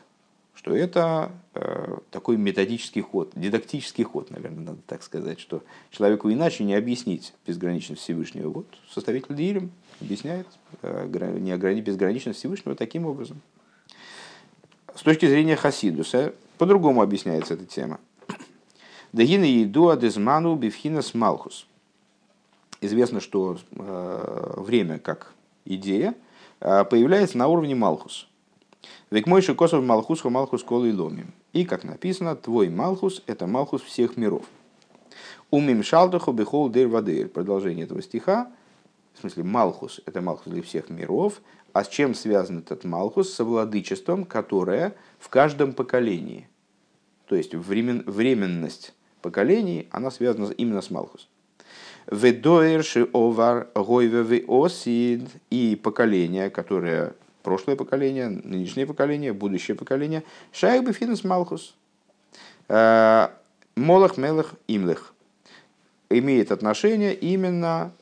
что 0.55 0.75
это 0.75 1.33
э, 1.55 1.99
такой 2.11 2.37
методический 2.37 3.01
ход, 3.01 3.33
дидактический 3.35 4.05
ход, 4.05 4.31
наверное, 4.31 4.65
надо 4.65 4.81
так 4.87 5.03
сказать, 5.03 5.41
что 5.41 5.63
человеку 5.91 6.31
иначе 6.31 6.65
не 6.65 6.75
объяснить 6.75 7.33
безграничность 7.47 8.03
Всевышнего. 8.03 8.51
Вот 8.51 8.67
составитель 8.91 9.35
Дилем 9.35 9.71
объясняет 10.01 10.47
э, 10.83 11.07
безграничность 11.07 12.39
Всевышнего 12.39 12.75
таким 12.75 13.07
образом. 13.07 13.41
С 14.95 15.03
точки 15.03 15.27
зрения 15.27 15.57
Хасидуса, 15.57 16.35
по-другому 16.59 17.03
объясняется 17.03 17.55
эта 17.55 17.65
тема. 17.65 18.01
Дагина 19.13 19.45
еду 19.45 19.89
адезману 19.89 20.55
бифхинас 20.57 21.15
малхус. 21.15 21.67
Известно, 22.81 23.21
что 23.21 23.59
э, 23.73 24.55
время 24.57 24.99
как 24.99 25.35
идея– 25.65 26.15
Э, 26.61 26.85
появляется 26.85 27.39
на 27.39 27.49
уровне 27.49 27.75
Малхус. 27.75 28.29
Век 29.11 29.27
мой 29.27 29.43
косов 29.43 29.83
Малхус, 29.83 30.23
Малхус 30.25 30.63
Колы 30.63 30.91
и 30.91 30.93
Ломим. 30.93 31.33
И, 31.53 31.65
как 31.65 31.85
написано, 31.85 32.37
твой 32.37 32.69
Малхус– 32.69 33.23
это 33.27 33.47
Малхус 33.47 33.83
всех 33.83 34.17
миров. 34.17 34.45
Умим 35.51 35.83
шалтаху 35.83 36.33
бихол 36.33 36.69
дыр 36.69 36.89
вадыр. 36.89 37.29
Продолжение 37.29 37.85
этого 37.85 38.03
стиха. 38.03 38.53
В 39.15 39.21
смысле, 39.21 39.45
Малхус– 39.45 40.01
это 40.07 40.21
Малхус 40.21 40.53
для 40.53 40.63
всех 40.63 40.91
миров. 40.91 41.41
А 41.73 41.85
с 41.85 41.89
чем 41.89 42.15
связан 42.15 42.59
этот 42.59 42.85
Малхус? 42.85 43.33
Со 43.33 43.45
владычеством, 43.45 44.25
которое 44.25 44.95
в 45.19 45.29
каждом 45.29 45.73
поколении. 45.73 46.49
То 47.27 47.37
есть 47.37 47.55
времен, 47.55 48.03
временность 48.07 48.95
поколений, 49.23 49.89
она 49.91 50.11
связана 50.11 50.51
именно 50.51 50.81
с 50.81 50.91
Малхус. 50.91 51.29
Ведоерши 52.11 53.09
овар 53.13 53.69
гойвевы 53.75 54.45
осид 54.49 55.29
и 55.51 55.79
поколение, 55.81 56.51
которое 56.51 57.15
прошлое 57.43 57.77
поколение, 57.77 58.29
нынешнее 58.29 58.87
поколение, 58.87 59.33
будущее 59.33 59.77
поколение, 59.77 60.25
шайбы 60.53 60.93
финес 60.93 61.25
малхус. 61.25 61.75
Э, 62.69 63.29
Молох, 63.77 64.17
мелах, 64.17 64.55
имлех. 64.67 65.15
Имеет 66.11 66.51
отношение 66.51 67.15
именно 67.15 67.93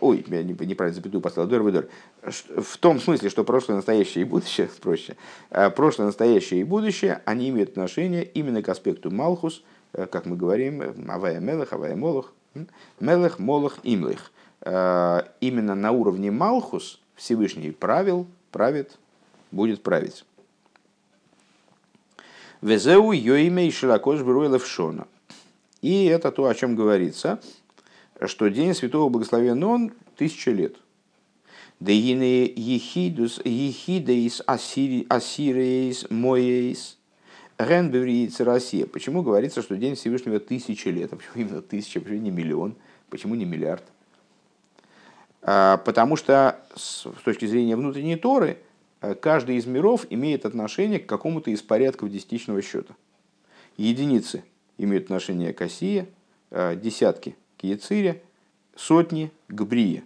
ой, 0.00 0.24
я 0.28 0.42
неправильно 0.42 0.94
запятую 0.94 1.20
поставил, 1.20 1.48
дор 1.48 1.70
дор. 1.70 1.88
В 2.22 2.78
том 2.78 3.00
смысле, 3.00 3.30
что 3.30 3.44
прошлое, 3.44 3.76
настоящее 3.76 4.22
и 4.22 4.24
будущее, 4.24 4.68
проще, 4.80 5.16
э, 5.50 5.70
прошлое, 5.70 6.06
настоящее 6.06 6.60
и 6.60 6.64
будущее, 6.64 7.22
они 7.24 7.50
имеют 7.50 7.70
отношение 7.70 8.24
именно 8.24 8.62
к 8.62 8.68
аспекту 8.68 9.10
Малхус, 9.10 9.62
как 9.92 10.26
мы 10.26 10.36
говорим, 10.36 10.82
Авая 11.08 11.38
Мелах, 11.40 11.72
Авая 11.72 11.94
Молох, 11.94 12.32
Мелех, 13.00 13.38
Молох, 13.38 13.78
Имлих. 13.82 14.30
Э, 14.60 15.22
именно 15.40 15.74
на 15.74 15.90
уровне 15.90 16.30
Малхус 16.30 17.00
Всевышний 17.16 17.72
правил, 17.72 18.26
правит, 18.50 18.98
будет 19.50 19.82
править. 19.82 20.24
Везеу 22.60 23.10
йоимей 23.12 23.72
широкош 23.72 24.20
шона. 24.64 25.06
И 25.80 26.04
это 26.04 26.30
то, 26.30 26.46
о 26.46 26.54
чем 26.54 26.76
говорится, 26.76 27.40
что 28.28 28.48
день 28.48 28.74
Святого 28.74 29.08
Благословенного 29.08 29.70
он 29.70 29.92
тысяча 30.16 30.50
лет. 30.50 30.76
Деине 31.80 32.44
ехидус 32.44 33.40
ехидеис 33.44 34.42
асиреис 34.46 36.06
моеис 36.10 36.98
Ренбевриица 37.58 38.44
Россия. 38.44 38.86
Почему 38.86 39.22
говорится, 39.22 39.62
что 39.62 39.76
День 39.76 39.94
Всевышнего 39.94 40.40
тысячи 40.40 40.88
лет? 40.88 41.12
А 41.12 41.16
почему 41.16 41.34
именно 41.34 41.62
тысяча, 41.62 42.00
почему 42.00 42.20
не 42.20 42.30
миллион? 42.30 42.74
Почему 43.10 43.34
не 43.34 43.44
миллиард? 43.44 43.84
А, 45.42 45.78
потому 45.78 46.16
что 46.16 46.60
с 46.74 47.06
точки 47.24 47.46
зрения 47.46 47.76
внутренней 47.76 48.16
Торы, 48.16 48.58
э, 49.00 49.14
каждый 49.14 49.56
из 49.56 49.66
миров 49.66 50.06
имеет 50.10 50.46
отношение 50.46 50.98
к 50.98 51.06
какому-то 51.06 51.50
из 51.50 51.62
порядков 51.62 52.10
десятичного 52.10 52.62
счета. 52.62 52.94
Единицы 53.76 54.44
имеют 54.78 55.04
отношение 55.04 55.52
к 55.52 55.60
Осие, 55.62 56.08
э, 56.50 56.76
десятки 56.76 57.36
к 57.62 58.16
сотни 58.76 59.30
к 59.48 59.62
Брие. 59.62 60.04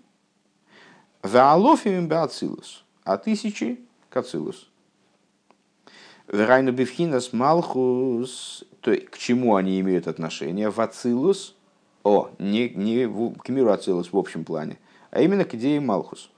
Беацилус, 1.23 2.85
а 3.05 3.17
тысячи 3.17 3.81
к 4.11 4.17
Ацилус. 4.17 4.69
Верайну 6.29 6.73
бифхинас 6.73 7.33
малхус, 7.33 8.65
то 8.81 8.97
к 8.97 9.17
чему 9.17 9.55
они 9.55 9.81
имеют 9.81 10.09
отношение? 10.09 10.71
В 10.71 10.81
ацилус, 10.81 11.55
о, 12.03 12.31
не, 12.41 12.69
не 12.71 13.07
к 13.39 13.49
миру 13.49 13.71
ацилус 13.71 14.13
в 14.13 14.17
общем 14.17 14.45
плане, 14.45 14.79
а 15.13 15.21
именно 15.21 15.45
к 15.45 15.55
идее 15.55 15.81
малхус. 15.81 16.31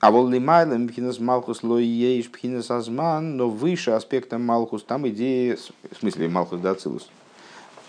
А 0.00 0.10
вот 0.10 0.30
лимайлем 0.30 0.86
пхинас 0.88 1.18
малхус 1.18 1.62
ло 1.62 1.78
ейш 1.78 2.30
пхинас 2.30 2.70
азман, 2.70 3.38
но 3.38 3.48
выше 3.48 3.92
аспекта 3.92 4.36
малхус, 4.36 4.82
там 4.84 5.08
идея, 5.08 5.56
в 5.90 5.96
смысле 5.98 6.28
малхус 6.28 6.60
да 6.60 6.72
ацилус, 6.72 7.08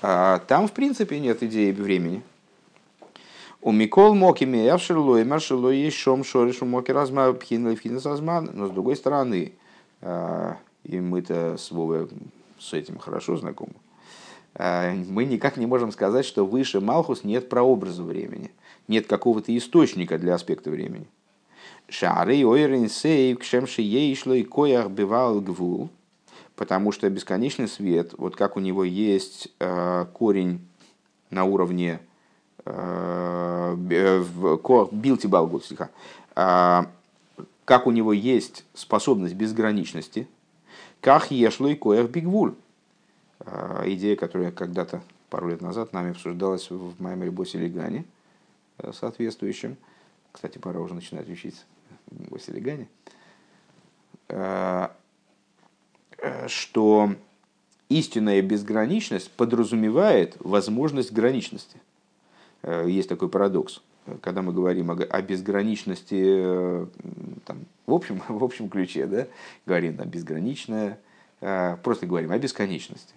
а 0.01 0.39
там 0.39 0.67
в 0.67 0.71
принципе 0.73 1.19
нет 1.19 1.41
идеи 1.43 1.71
времени. 1.71 2.21
У 3.61 3.71
Микол 3.71 4.13
Моки 4.13 4.43
Меявшерло 4.43 5.17
и 5.17 5.23
Маршело 5.23 5.69
есть 5.69 5.97
Шом 5.97 6.23
Шоришу 6.23 6.65
Моки 6.65 6.91
Разма 6.91 7.33
Пхинас 7.33 8.05
Азман, 8.05 8.51
но 8.53 8.67
с 8.67 8.69
другой 8.71 8.95
стороны, 8.95 9.53
а, 10.01 10.57
и 10.83 10.99
мы-то 10.99 11.57
с 11.57 11.71
Вовой 11.71 12.07
с 12.59 12.73
этим 12.73 12.97
хорошо 12.99 13.35
знакомы, 13.35 13.73
а, 14.53 14.93
мы 14.93 15.25
никак 15.25 15.57
не 15.57 15.65
можем 15.65 15.91
сказать, 15.91 16.25
что 16.25 16.45
выше 16.45 16.79
Малхус 16.79 17.23
нет 17.23 17.49
прообраза 17.49 18.03
времени, 18.03 18.51
нет 18.87 19.07
какого-то 19.07 19.55
источника 19.57 20.17
для 20.17 20.35
аспекта 20.35 20.69
времени. 20.69 21.07
Шары 21.89 22.45
ойрен 22.45 22.89
сейв 22.89 23.39
кшемши 23.39 23.81
ейшло 23.81 24.33
и 24.33 24.43
коях 24.43 24.91
бывал 24.91 25.41
гвул, 25.41 25.89
потому 26.57 26.91
что 26.91 27.09
бесконечный 27.09 27.69
свет, 27.69 28.13
вот 28.17 28.35
как 28.35 28.57
у 28.57 28.59
него 28.59 28.83
есть 28.83 29.47
а, 29.59 30.05
корень 30.05 30.67
на 31.29 31.45
уровне 31.45 32.01
билти 34.91 35.27
балгут, 35.27 35.71
как 36.33 37.87
у 37.87 37.91
него 37.91 38.11
есть 38.11 38.65
способность 38.73 39.35
безграничности, 39.35 40.27
как 40.99 41.31
ешло 41.31 41.69
и 41.69 41.75
коях 41.75 42.09
бигвуль. 42.09 42.55
Идея, 43.85 44.17
которая 44.17 44.51
когда-то 44.51 45.01
пару 45.29 45.49
лет 45.49 45.61
назад 45.61 45.93
нами 45.93 46.11
обсуждалась 46.11 46.69
в 46.69 47.01
моем 47.01 47.23
ребосе 47.23 47.57
Легане 47.57 48.03
э, 48.79 48.91
соответствующем. 48.91 49.77
Кстати, 50.33 50.57
пора 50.57 50.81
уже 50.81 50.93
начинать 50.93 51.29
учить 51.29 51.63
в 52.07 52.29
Босе 52.29 52.51
Легане. 52.51 52.89
Э, 56.17 56.47
что 56.47 57.13
истинная 57.89 58.41
безграничность 58.41 59.31
подразумевает 59.31 60.35
возможность 60.39 61.11
граничности. 61.11 61.79
Э, 62.63 62.85
есть 62.87 63.09
такой 63.09 63.29
парадокс 63.29 63.81
когда 64.21 64.41
мы 64.41 64.53
говорим 64.53 64.91
о, 64.91 65.21
безграничности 65.21 66.15
э, 66.19 66.85
там, 67.45 67.59
в, 67.85 67.93
общем, 67.93 68.21
в 68.27 68.43
общем 68.43 68.69
ключе, 68.69 69.05
да, 69.05 69.27
говорим 69.65 69.97
там 69.97 70.09
безграничное, 70.09 70.99
э, 71.41 71.77
просто 71.83 72.07
говорим 72.07 72.31
о 72.31 72.39
бесконечности, 72.39 73.13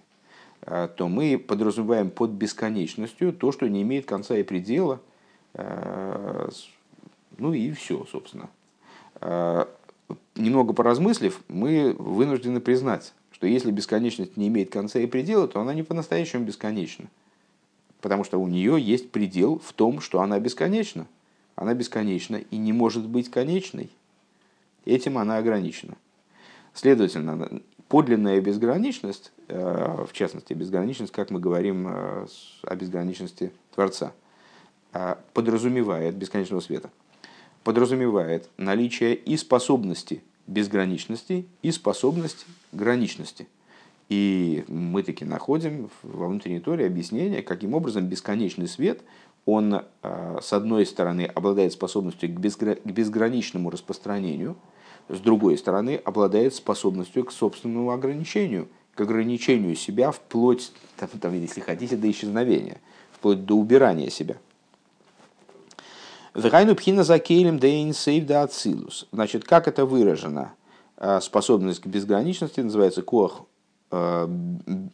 э, 0.61 0.89
то 0.95 1.07
мы 1.07 1.37
подразумеваем 1.37 2.09
под 2.09 2.31
бесконечностью 2.31 3.33
то, 3.33 3.51
что 3.51 3.67
не 3.67 3.81
имеет 3.81 4.05
конца 4.05 4.37
и 4.37 4.43
предела, 4.43 4.99
ну 7.37 7.51
и 7.51 7.73
все, 7.73 8.05
собственно. 8.09 8.49
Немного 10.35 10.73
поразмыслив, 10.73 11.41
мы 11.47 11.95
вынуждены 11.97 12.59
признать, 12.59 13.13
что 13.31 13.47
если 13.47 13.71
бесконечность 13.71 14.37
не 14.37 14.47
имеет 14.47 14.71
конца 14.71 14.99
и 14.99 15.07
предела, 15.07 15.47
то 15.47 15.59
она 15.59 15.73
не 15.73 15.83
по-настоящему 15.83 16.45
бесконечна. 16.45 17.07
Потому 18.01 18.23
что 18.23 18.39
у 18.39 18.47
нее 18.47 18.81
есть 18.81 19.11
предел 19.11 19.59
в 19.59 19.73
том, 19.73 20.01
что 20.01 20.21
она 20.21 20.39
бесконечна. 20.39 21.07
Она 21.55 21.73
бесконечна 21.73 22.37
и 22.37 22.57
не 22.57 22.73
может 22.73 23.07
быть 23.07 23.29
конечной. 23.29 23.89
этим 24.85 25.17
она 25.17 25.37
ограничена. 25.37 25.95
Следовательно, 26.73 27.61
подлинная 27.87 28.39
безграничность, 28.41 29.31
в 29.47 30.09
частности, 30.13 30.53
безграничность, 30.53 31.11
как 31.11 31.29
мы 31.29 31.39
говорим 31.39 31.87
о 31.87 32.75
безграничности 32.75 33.51
Творца, 33.73 34.13
подразумевает 35.33 36.15
бесконечного 36.15 36.61
света, 36.61 36.89
подразумевает 37.63 38.49
наличие 38.57 39.15
и 39.15 39.37
способности 39.37 40.21
безграничности, 40.47 41.45
и 41.61 41.71
способность 41.71 42.45
граничности– 42.71 43.47
и 44.11 44.65
мы 44.67 45.03
таки 45.03 45.23
находим 45.23 45.89
во 46.03 46.27
внутренней 46.27 46.59
торе 46.59 46.85
объяснение, 46.85 47.41
каким 47.41 47.73
образом 47.73 48.07
бесконечный 48.07 48.67
свет, 48.67 48.99
он, 49.45 49.83
а, 50.03 50.39
с 50.41 50.51
одной 50.51 50.85
стороны, 50.85 51.31
обладает 51.33 51.71
способностью 51.71 52.27
к 52.27 52.37
безграничному 52.37 53.69
распространению, 53.69 54.57
с 55.07 55.17
другой 55.19 55.57
стороны, 55.57 55.95
обладает 56.03 56.53
способностью 56.53 57.23
к 57.23 57.31
собственному 57.31 57.91
ограничению, 57.91 58.67
к 58.95 58.99
ограничению 58.99 59.77
себя 59.77 60.11
вплоть, 60.11 60.73
там, 60.97 61.07
там, 61.07 61.33
если 61.33 61.61
хотите, 61.61 61.95
до 61.95 62.11
исчезновения, 62.11 62.81
вплоть 63.13 63.45
до 63.45 63.55
убирания 63.55 64.09
себя. 64.09 64.35
Вегайну 66.33 66.75
пхина 66.75 67.03
за 67.03 67.19
кейлем 67.19 67.59
дейн 67.59 67.93
сейв 67.93 68.25
да 68.25 68.43
ацилус. 68.43 69.07
Значит, 69.11 69.43
как 69.43 69.67
это 69.67 69.85
выражено? 69.85 70.53
А, 70.97 71.19
способность 71.21 71.81
к 71.81 71.87
безграничности 71.87 72.61
называется 72.61 73.01
кох 73.01 73.45
Э, 73.91 74.25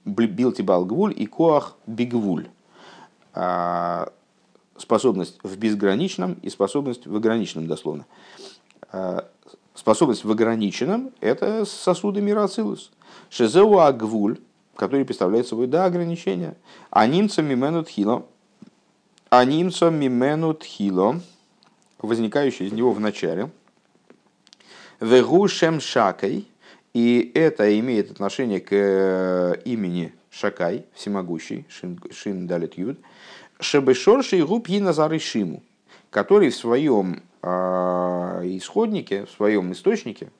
билтибал 0.06 0.84
гвуль 0.84 1.14
и 1.16 1.28
коах 1.28 1.76
бигвуль. 1.86 2.48
А, 3.34 4.12
способность 4.76 5.38
в 5.44 5.56
безграничном 5.56 6.34
и 6.42 6.50
способность 6.50 7.06
в 7.06 7.16
ограниченном, 7.16 7.68
дословно. 7.68 8.06
А, 8.92 9.28
способность 9.76 10.26
в 10.26 10.32
ограниченном– 10.32 11.12
это 11.22 11.64
сосуды 11.66 12.22
мира 12.22 12.44
Ацилус. 12.44 12.92
Шезеу 13.30 13.78
агвуль, 13.78 14.40
который 14.76 15.06
представляет 15.06 15.48
собой 15.48 15.68
да, 15.68 15.86
ограничения. 15.86 16.58
А 16.90 17.06
немцам 17.06 17.46
мименут 17.46 17.90
хило. 17.90 18.26
А 19.30 19.44
немцам 19.46 19.96
мименут 19.96 20.64
хило, 20.64 21.20
возникающий 22.00 22.68
из 22.68 22.72
него 22.72 22.92
в 22.92 23.00
начале. 23.00 23.50
Вегу 25.00 25.48
шем 25.48 25.80
шакой– 25.82 26.48
и 26.98 27.32
это 27.36 27.80
имеет 27.80 28.10
отношение 28.10 28.60
к 28.60 28.70
э, 28.72 29.62
имени 29.66 30.16
Шакай, 30.32 30.84
всемогущий, 30.96 31.68
Шин, 31.70 32.00
Шин 32.12 32.48
Далит 32.48 32.76
Юд, 32.76 32.98
Шебешорши 33.60 34.44
Губ 34.44 34.68
Назары 34.68 35.20
Шиму, 35.20 35.62
который 36.10 36.50
в 36.50 36.56
своем 36.56 37.22
э, 37.44 37.48
исходнике, 38.46 39.28
в 39.28 39.30
своем 39.30 39.72
источнике 39.74 40.32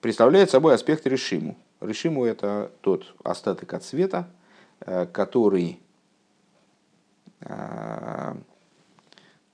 представляет 0.00 0.48
собой 0.48 0.74
аспект 0.74 1.06
Решиму. 1.06 1.58
Решиму 1.82 2.24
это 2.24 2.72
тот 2.80 3.14
остаток 3.22 3.74
от 3.74 3.84
света, 3.84 4.30
э, 4.80 5.04
который 5.04 5.80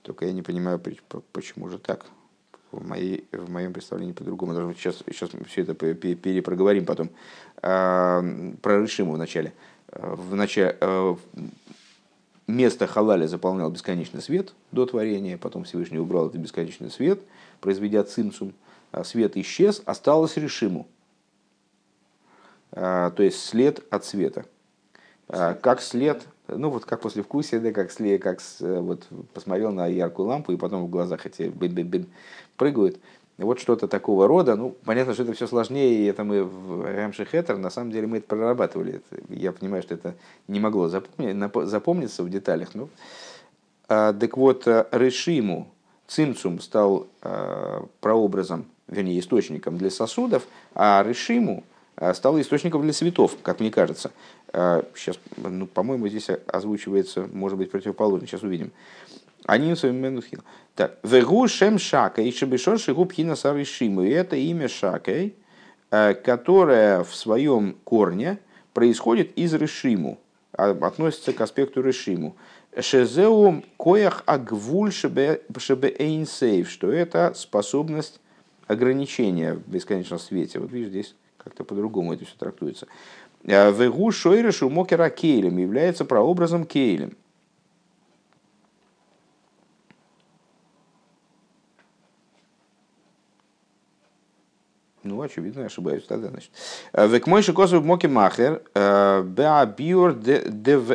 только 0.01 0.25
я 0.25 0.33
не 0.33 0.41
понимаю, 0.41 0.81
почему 1.31 1.69
же 1.69 1.79
так 1.79 2.05
в, 2.73 2.85
моей, 2.87 3.27
в 3.31 3.49
моем 3.49 3.73
представлении 3.73 4.13
по-другому. 4.13 4.73
Сейчас, 4.73 5.03
сейчас 5.07 5.29
все 5.47 5.61
это 5.61 5.73
перепроговорим 5.73 6.85
потом. 6.85 7.09
А, 7.61 8.23
про 8.61 8.79
Рышиму 8.79 9.13
в 9.13 9.17
начале. 9.17 9.53
В 9.91 10.35
начале 10.35 10.75
а, 10.81 11.15
место 12.47 12.87
халаля 12.87 13.27
заполнял 13.27 13.69
бесконечный 13.69 14.21
свет 14.21 14.53
до 14.71 14.85
творения, 14.85 15.37
потом 15.37 15.63
Всевышний 15.63 15.99
убрал 15.99 16.27
этот 16.27 16.41
бесконечный 16.41 16.89
свет, 16.89 17.21
произведя 17.61 18.03
цимсум. 18.03 18.53
А 18.91 19.03
свет 19.03 19.37
исчез, 19.37 19.81
осталось 19.85 20.37
решиму. 20.37 20.87
То 22.71 23.13
есть 23.17 23.43
след 23.43 23.83
от 23.91 24.05
света. 24.05 24.45
Как 25.27 25.81
след 25.81 26.23
ну 26.47 26.69
вот 26.69 26.85
как 26.85 27.01
после 27.01 27.23
вкусия, 27.23 27.59
да, 27.59 27.71
как, 27.71 27.91
сли, 27.91 28.17
как 28.17 28.39
вот, 28.59 29.07
посмотрел 29.33 29.71
на 29.71 29.87
яркую 29.87 30.27
лампу, 30.27 30.51
и 30.51 30.57
потом 30.57 30.85
в 30.85 30.89
глазах 30.89 31.25
эти 31.25 31.43
бин 31.43 31.73
-бин 31.73 31.89
-бин 31.89 32.05
прыгают. 32.57 32.99
Вот 33.37 33.59
что-то 33.59 33.87
такого 33.87 34.27
рода. 34.27 34.55
Ну, 34.55 34.75
понятно, 34.85 35.13
что 35.13 35.23
это 35.23 35.33
все 35.33 35.47
сложнее, 35.47 35.95
и 35.95 36.05
это 36.05 36.23
мы 36.23 36.43
в 36.43 36.85
Рамши 36.85 37.25
Хеттер, 37.25 37.57
на 37.57 37.71
самом 37.71 37.91
деле 37.91 38.05
мы 38.05 38.17
это 38.17 38.27
прорабатывали. 38.27 39.01
Я 39.29 39.51
понимаю, 39.51 39.81
что 39.81 39.95
это 39.95 40.15
не 40.47 40.59
могло 40.59 40.87
запомнить, 40.87 41.67
запомниться 41.67 42.23
в 42.23 42.29
деталях. 42.29 42.69
Ну, 42.75 42.89
а, 43.87 44.13
так 44.13 44.37
вот, 44.37 44.67
Решиму, 44.91 45.67
Цимцум 46.07 46.59
стал 46.59 47.07
а, 47.21 47.85
прообразом, 48.01 48.65
вернее, 48.87 49.19
источником 49.19 49.77
для 49.77 49.89
сосудов, 49.89 50.43
а 50.75 51.03
Решиму 51.03 51.63
стал 52.13 52.39
источником 52.39 52.81
для 52.81 52.93
цветов, 52.93 53.35
как 53.41 53.59
мне 53.59 53.71
кажется. 53.71 54.11
Сейчас, 54.53 55.17
ну, 55.37 55.65
по-моему, 55.65 56.07
здесь 56.07 56.29
озвучивается, 56.47 57.27
может 57.33 57.57
быть, 57.57 57.71
противоположно, 57.71 58.27
сейчас 58.27 58.43
увидим. 58.43 58.71
Они 59.45 59.69
менухил. 59.69 60.41
Так, 60.75 60.97
вегу 61.03 61.47
шем 61.47 61.77
шакой, 61.77 62.31
шебешон 62.31 62.77
шигу 62.77 63.05
пхина 63.05 63.35
сарышиму. 63.35 64.03
И 64.03 64.09
это 64.09 64.35
имя 64.35 64.67
шакой, 64.67 65.35
э, 65.91 66.13
которое 66.13 67.03
в 67.03 67.13
своем 67.15 67.75
корне 67.83 68.39
происходит 68.73 69.37
из 69.37 69.53
решиму, 69.53 70.19
а, 70.53 70.71
относится 70.71 71.33
к 71.33 71.41
аспекту 71.41 71.81
решиму. 71.81 72.35
Шезеу 72.79 73.63
коях 73.77 74.23
агвуль 74.25 74.91
шебе 74.91 75.41
эйнсейв, 75.99 76.69
что 76.69 76.91
это 76.91 77.33
способность 77.35 78.19
ограничения 78.67 79.53
в 79.53 79.67
бесконечном 79.67 80.19
свете. 80.19 80.59
Вот 80.59 80.71
видишь, 80.71 80.89
здесь 80.89 81.15
как-то 81.37 81.63
по-другому 81.63 82.13
это 82.13 82.25
все 82.25 82.35
трактуется. 82.37 82.87
Э, 83.45 83.71
вегу 83.71 84.11
шойрешу 84.11 84.69
мокера 84.69 85.09
кейлем 85.09 85.57
является 85.57 86.05
прообразом 86.05 86.65
кейлем. 86.65 87.17
Ну, 95.03 95.21
очевидно, 95.21 95.61
я 95.61 95.65
ошибаюсь 95.65 96.05
тогда, 96.05 96.29
значит. 96.29 96.49
Э, 96.93 97.07
Век 97.07 97.27
мой 97.27 97.41
шикосов 97.41 97.83
моки 97.83 98.07
махер, 98.07 98.61
э, 98.73 99.23
беабиур 99.23 100.13
де 100.13 100.41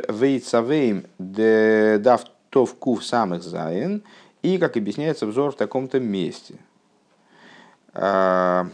вейцавейм 0.09 1.05
де 1.19 1.99
давтов 1.99 2.75
кув 2.77 3.05
самых 3.05 3.43
заин, 3.43 4.03
и, 4.41 4.57
как 4.57 4.79
объясняется, 4.79 5.27
взор 5.27 5.53
в 5.53 5.57
таком-то 5.57 6.01
месте. 6.01 6.55
Э, 7.93 8.65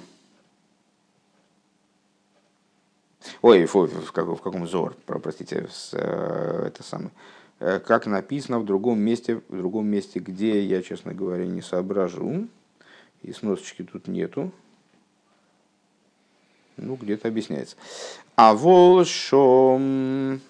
ой, 3.45 3.67
фу, 3.67 3.87
в, 3.87 4.13
каком, 4.13 4.37
в 4.37 4.41
каком 4.41 4.65
взор, 4.65 4.97
простите, 5.05 5.69
с, 5.71 5.93
это 5.93 6.83
самое. 6.83 7.11
Как 7.59 8.07
написано 8.07 8.59
в 8.59 8.65
другом 8.65 8.99
месте, 9.01 9.43
в 9.49 9.59
другом 9.59 9.87
месте, 9.87 10.19
где 10.19 10.65
я, 10.65 10.81
честно 10.81 11.13
говоря, 11.13 11.45
не 11.47 11.61
соображу, 11.61 12.49
и 13.23 13.33
сносочки 13.33 13.83
тут 13.83 14.09
нету. 14.09 14.51
Ну, 16.79 16.97
где-то 16.97 17.29
объясняется. 17.29 17.77
А 18.35 18.55
волшом... 18.55 20.41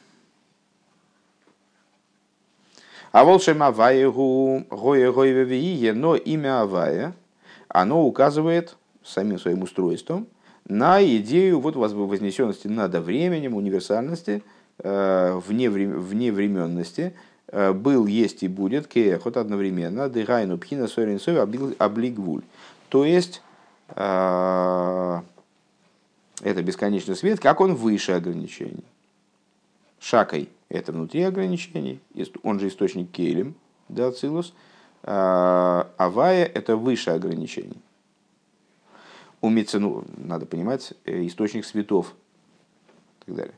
А 3.10 3.24
волшем 3.24 3.62
аваегу 3.62 4.66
гоя 4.70 5.12
гоя 5.12 5.94
но 5.94 6.14
имя 6.14 6.62
авая, 6.62 7.12
оно 7.66 8.04
указывает 8.04 8.76
самим 9.02 9.40
своим 9.40 9.62
устройством 9.62 10.28
на 10.66 11.04
идею 11.18 11.60
вот 11.60 11.76
вознесенности 11.76 12.68
над 12.68 12.94
временем, 12.94 13.54
универсальности, 13.54 14.42
э, 14.78 15.40
вне, 15.46 15.68
вне 15.68 16.32
временности, 16.32 17.14
э, 17.48 17.72
был, 17.72 18.06
есть 18.06 18.42
и 18.42 18.48
будет, 18.48 18.86
кеохот 18.86 19.36
одновременно, 19.36 20.08
дыгайну 20.08 20.56
пхина 20.58 20.88
соринсови 20.88 21.38
облигвуль. 21.78 22.42
То 22.88 23.04
есть, 23.04 23.42
э, 23.90 25.20
это 26.42 26.62
бесконечный 26.62 27.16
свет, 27.16 27.40
как 27.40 27.60
он 27.60 27.74
выше 27.74 28.12
ограничений. 28.12 28.84
Шакой– 30.00 30.48
это 30.68 30.92
внутри 30.92 31.22
ограничений, 31.22 32.00
он 32.42 32.58
же 32.58 32.68
источник 32.68 33.10
кейлем, 33.10 33.54
да, 33.88 34.12
цилус. 34.12 34.54
Авая– 35.02 36.44
это 36.54 36.76
выше 36.76 37.10
ограничений. 37.10 37.76
У 39.44 39.50
ну, 39.50 40.04
надо 40.16 40.46
понимать, 40.46 40.94
э, 41.04 41.26
источник 41.26 41.66
светов 41.66 42.14
и 43.20 43.24
так 43.26 43.34
далее. 43.34 43.54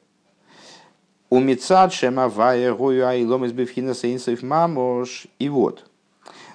У 1.31 1.39
Мицад 1.39 1.93
Шемавая 1.93 2.75
Гою 2.75 3.07
Айлом 3.07 3.45
из 3.45 3.53
Бифхина 3.53 3.95
Сейнсов 3.95 4.43
Мамош. 4.43 5.29
И 5.39 5.49
вот, 5.49 5.89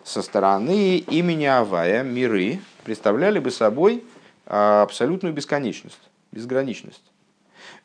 со 0.04 0.22
стороны 0.22 0.98
имени 0.98 1.46
Авая 1.46 2.04
миры 2.04 2.60
представляли 2.84 3.40
бы 3.40 3.52
собой 3.52 4.04
а, 4.46 4.82
абсолютную 4.82 5.34
бесконечность 5.34 6.10
безграничность. 6.34 7.04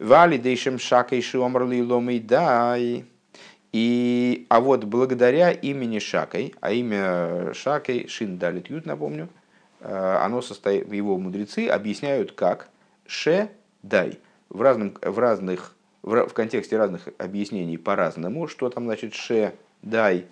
Вали 0.01 0.39
дейшем 0.39 0.81
шакой 0.81 1.23
шиомрли 1.23 1.81
ломой 1.81 2.19
дай. 2.19 3.05
И, 3.73 4.47
а 4.49 4.61
вот 4.61 4.83
благодаря 4.83 5.53
имени 5.53 6.01
Шакой, 6.01 6.55
а 6.61 6.73
имя 6.73 7.53
Шакой, 7.55 8.09
Шин 8.09 8.39
Далит 8.39 8.87
напомню, 8.87 9.29
оно 9.88 10.42
состоит, 10.42 10.92
его 10.92 11.16
мудрецы 11.18 11.68
объясняют 11.68 12.33
как 12.33 12.68
ше 13.07 13.51
дай. 13.83 14.18
В, 14.49 14.61
разном, 14.61 14.96
в, 15.01 15.18
разных, 15.18 15.77
в, 16.03 16.29
в 16.29 16.33
контексте 16.33 16.77
разных 16.77 17.09
объяснений 17.18 17.77
по-разному, 17.79 18.49
что 18.49 18.68
там 18.68 18.85
значит 18.85 19.14
ше 19.14 19.55
дай. 19.83 20.27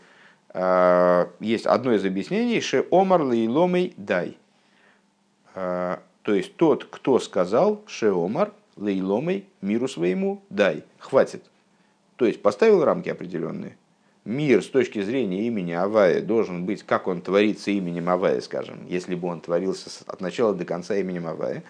Есть 1.40 1.66
одно 1.66 1.94
из 1.94 2.04
объяснений 2.04 2.60
ше 2.60 2.86
омар 2.90 3.22
лейломей 3.22 3.94
дай. 3.96 4.38
То 5.54 6.00
есть 6.26 6.56
тот, 6.56 6.84
кто 6.84 7.18
сказал 7.18 7.82
ше 7.86 8.12
омар 8.12 8.52
лейломей 8.76 9.46
миру 9.60 9.88
своему 9.88 10.42
дай. 10.50 10.84
Хватит. 10.98 11.44
То 12.16 12.26
есть 12.26 12.42
поставил 12.42 12.84
рамки 12.84 13.08
определенные 13.08 13.76
мир 14.24 14.62
с 14.62 14.68
точки 14.68 15.02
зрения 15.02 15.46
имени 15.46 15.72
Авая 15.72 16.22
должен 16.22 16.64
быть, 16.64 16.82
как 16.82 17.06
он 17.06 17.20
творится 17.20 17.70
именем 17.70 18.08
Авая, 18.08 18.40
скажем, 18.40 18.86
если 18.88 19.14
бы 19.14 19.28
он 19.28 19.40
творился 19.40 19.90
от 20.06 20.20
начала 20.20 20.54
до 20.54 20.64
конца 20.64 20.96
именем 20.96 21.26
Авая, 21.26 21.62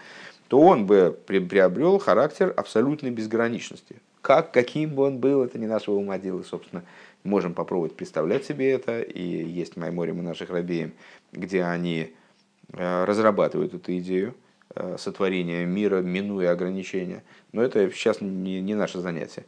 то 0.49 0.61
он 0.61 0.87
бы 0.87 1.17
приобрел 1.27 1.99
характер 1.99 2.53
абсолютной 2.57 3.11
безграничности. 3.11 3.97
Как, 4.21 4.53
каким 4.53 4.95
бы 4.95 5.03
он 5.05 5.19
был, 5.19 5.43
это 5.43 5.59
не 5.59 5.67
нашего 5.67 5.97
ума 5.97 6.19
дело, 6.19 6.43
собственно, 6.43 6.85
можем 7.25 7.55
попробовать 7.55 7.97
представлять 7.97 8.45
себе 8.45 8.71
это, 8.71 9.01
и 9.01 9.23
есть 9.23 9.77
Майморим 9.77 10.21
у 10.21 10.23
наших 10.23 10.51
рабеем, 10.51 10.93
где 11.33 11.65
они 11.65 12.15
э, 12.73 13.05
разрабатывают 13.05 13.75
эту 13.75 13.97
идею 13.99 14.35
э, 14.75 14.97
сотворения 14.99 15.65
мира, 15.65 16.01
минуя 16.01 16.53
ограничения. 16.53 17.23
Но 17.53 17.63
это 17.63 17.91
сейчас 17.91 18.21
не, 18.21 18.61
не 18.61 18.75
наше 18.75 19.01
занятие. 19.01 19.45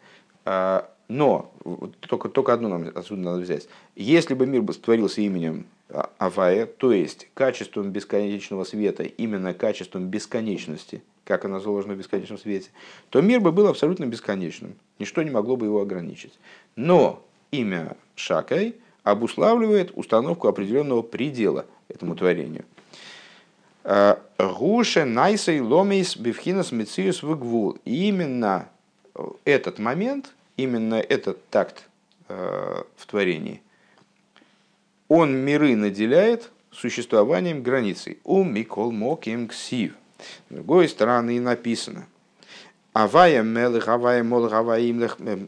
Но, 1.08 1.52
только, 2.00 2.28
только 2.28 2.52
одно 2.52 2.68
нам 2.68 2.90
отсюда 2.94 3.22
надо 3.22 3.40
взять. 3.40 3.68
Если 3.94 4.34
бы 4.34 4.46
мир 4.46 4.64
творился 4.74 5.20
именем 5.20 5.66
а, 5.88 6.10
Авая, 6.18 6.66
то 6.66 6.92
есть 6.92 7.28
качеством 7.34 7.90
бесконечного 7.90 8.64
света, 8.64 9.04
именно 9.04 9.54
качеством 9.54 10.08
бесконечности, 10.08 11.02
как 11.24 11.44
она 11.44 11.60
заложена 11.60 11.94
в 11.94 11.98
бесконечном 11.98 12.38
свете, 12.38 12.70
то 13.10 13.20
мир 13.20 13.40
бы 13.40 13.52
был 13.52 13.68
абсолютно 13.68 14.06
бесконечным. 14.06 14.74
Ничто 14.98 15.22
не 15.22 15.30
могло 15.30 15.56
бы 15.56 15.66
его 15.66 15.80
ограничить. 15.80 16.36
Но 16.74 17.22
имя 17.52 17.96
Шакай 18.16 18.74
обуславливает 19.04 19.92
установку 19.94 20.48
определенного 20.48 21.02
предела 21.02 21.66
этому 21.88 22.16
творению. 22.16 22.64
А, 23.84 24.20
Гуше 24.38 25.04
найсей 25.04 25.60
ломейс 25.60 26.16
бифхинас 26.16 26.72
мециус 26.72 27.22
в 27.22 27.78
Именно 27.84 28.68
этот 29.44 29.78
момент– 29.78 30.32
именно 30.56 30.94
этот 30.94 31.48
такт 31.48 31.88
э, 32.28 32.82
в 32.96 33.06
творении, 33.06 33.62
он 35.08 35.36
миры 35.36 35.76
наделяет 35.76 36.50
существованием 36.70 37.62
границей. 37.62 38.18
У 38.24 38.44
Микол 38.44 38.92
Моким 38.92 39.48
Ксив. 39.48 39.94
С 40.18 40.54
другой 40.54 40.88
стороны 40.88 41.40
написано. 41.40 42.06
Авая 42.92 43.42
мелых, 43.42 43.88
авая 43.88 44.24
молых, 44.24 44.52
авая 44.52 44.80
э, 44.80 45.46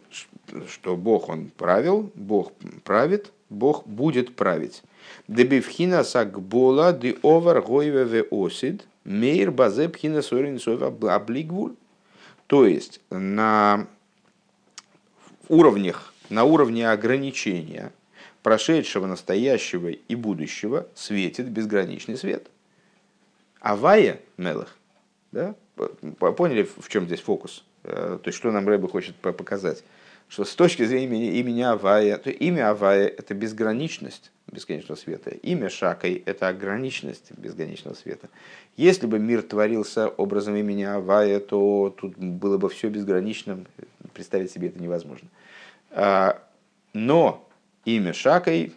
что 0.68 0.96
Бог 0.96 1.28
он 1.28 1.50
правил, 1.56 2.10
Бог 2.14 2.52
правит, 2.84 3.32
Бог 3.48 3.86
будет 3.86 4.36
править. 4.36 4.82
Дебивхина 5.28 6.04
сакбола 6.04 6.92
ди 6.92 7.18
овар 7.22 7.62
гойве 7.62 8.04
ве 8.04 8.26
осид, 8.30 8.86
мейр 9.04 9.50
базе 9.50 9.88
пхина 9.88 10.20
сорин 10.20 10.60
облигвуль. 11.08 11.74
То 12.46 12.66
есть 12.66 13.00
на 13.10 13.86
уровнях, 15.48 16.12
на 16.30 16.44
уровне 16.44 16.88
ограничения 16.90 17.92
прошедшего, 18.42 19.06
настоящего 19.06 19.88
и 19.88 20.14
будущего 20.14 20.86
светит 20.94 21.48
безграничный 21.48 22.16
свет. 22.16 22.48
Авая 23.60 24.20
Мелах, 24.36 24.76
да? 25.32 25.54
поняли, 25.76 26.62
в 26.62 26.88
чем 26.88 27.06
здесь 27.06 27.20
фокус? 27.20 27.64
Э, 27.84 28.18
то 28.22 28.28
есть, 28.28 28.38
что 28.38 28.50
нам 28.50 28.68
Рэбе 28.68 28.88
хочет 28.88 29.16
показать? 29.16 29.84
Что 30.28 30.44
с 30.44 30.54
точки 30.54 30.84
зрения 30.84 31.32
имени 31.38 31.62
Авая, 31.62 32.18
то 32.18 32.30
имя 32.30 32.70
Авая– 32.70 33.06
это 33.18 33.34
безграничность 33.34 34.30
бесконечного 34.50 34.98
света. 34.98 35.30
Имя 35.30 35.70
Шакой– 35.70 36.22
это 36.26 36.48
ограниченность 36.48 37.32
бесконечного 37.36 37.94
света. 37.94 38.28
Если 38.76 39.06
бы 39.06 39.18
мир 39.18 39.42
творился 39.42 40.08
образом 40.08 40.56
имени 40.56 40.82
Авая, 40.82 41.40
то 41.40 41.94
тут 41.98 42.16
было 42.16 42.58
бы 42.58 42.68
все 42.68 42.88
безграничным. 42.88 43.66
Представить 44.12 44.50
себе 44.50 44.68
это 44.68 44.80
невозможно. 44.80 45.28
А, 45.90 46.42
но 46.92 47.48
имя 47.84 48.12
Шакой 48.12 48.74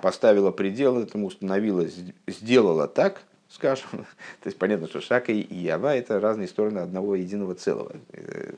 поставила 0.00 0.50
предел 0.50 1.00
этому, 1.00 1.26
установила, 1.26 1.86
сделала 2.26 2.88
так, 2.88 3.22
скажем. 3.48 3.88
То 4.42 4.46
есть 4.46 4.58
понятно, 4.58 4.88
что 4.88 5.00
Шакой 5.00 5.40
и 5.40 5.54
Ява– 5.54 5.94
это 5.96 6.20
разные 6.20 6.48
стороны 6.48 6.78
одного 6.80 7.14
единого 7.14 7.54
целого. 7.54 7.92
Э, 8.12 8.52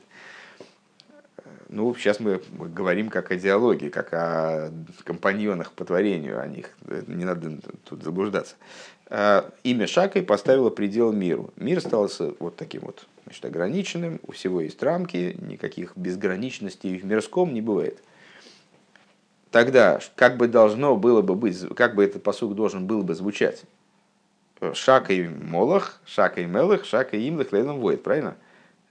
ну, 1.69 1.93
сейчас 1.95 2.19
мы 2.19 2.41
говорим 2.51 3.09
как 3.09 3.31
о 3.31 3.35
диалоге, 3.35 3.91
как 3.91 4.11
о 4.13 4.71
компаньонах 5.03 5.71
по 5.73 5.85
творению, 5.85 6.41
о 6.41 6.47
них. 6.47 6.75
Не 7.07 7.25
надо 7.25 7.59
тут 7.87 8.03
заблуждаться. 8.03 8.55
А, 9.09 9.51
имя 9.63 9.87
Шакой 9.87 10.21
поставило 10.21 10.69
предел 10.69 11.11
миру. 11.11 11.51
Мир 11.55 11.81
стал 11.81 12.09
вот 12.39 12.55
таким 12.55 12.81
вот 12.81 13.07
значит, 13.25 13.43
ограниченным, 13.43 14.19
у 14.27 14.33
всего 14.33 14.61
есть 14.61 14.81
рамки, 14.83 15.35
никаких 15.41 15.97
безграничностей 15.97 16.97
в 16.97 17.05
мирском 17.05 17.53
не 17.53 17.61
бывает. 17.61 18.01
Тогда 19.51 19.99
как 20.15 20.37
бы 20.37 20.47
должно 20.47 20.95
было 20.95 21.23
бы 21.23 21.33
быть, 21.33 21.59
как 21.75 21.95
бы 21.95 22.03
этот 22.03 22.21
посуг 22.21 22.53
должен 22.53 22.85
был 22.85 23.01
бы 23.01 23.15
звучать? 23.15 23.63
Шака 24.73 25.13
и 25.13 25.27
Молох, 25.27 25.99
Шака 26.05 26.41
и 26.41 26.45
Мелах, 26.45 26.85
Шака 26.85 27.17
и 27.17 27.27
Имлах, 27.27 27.51
Лейном 27.51 27.79
Воид, 27.79 28.03
правильно? 28.03 28.35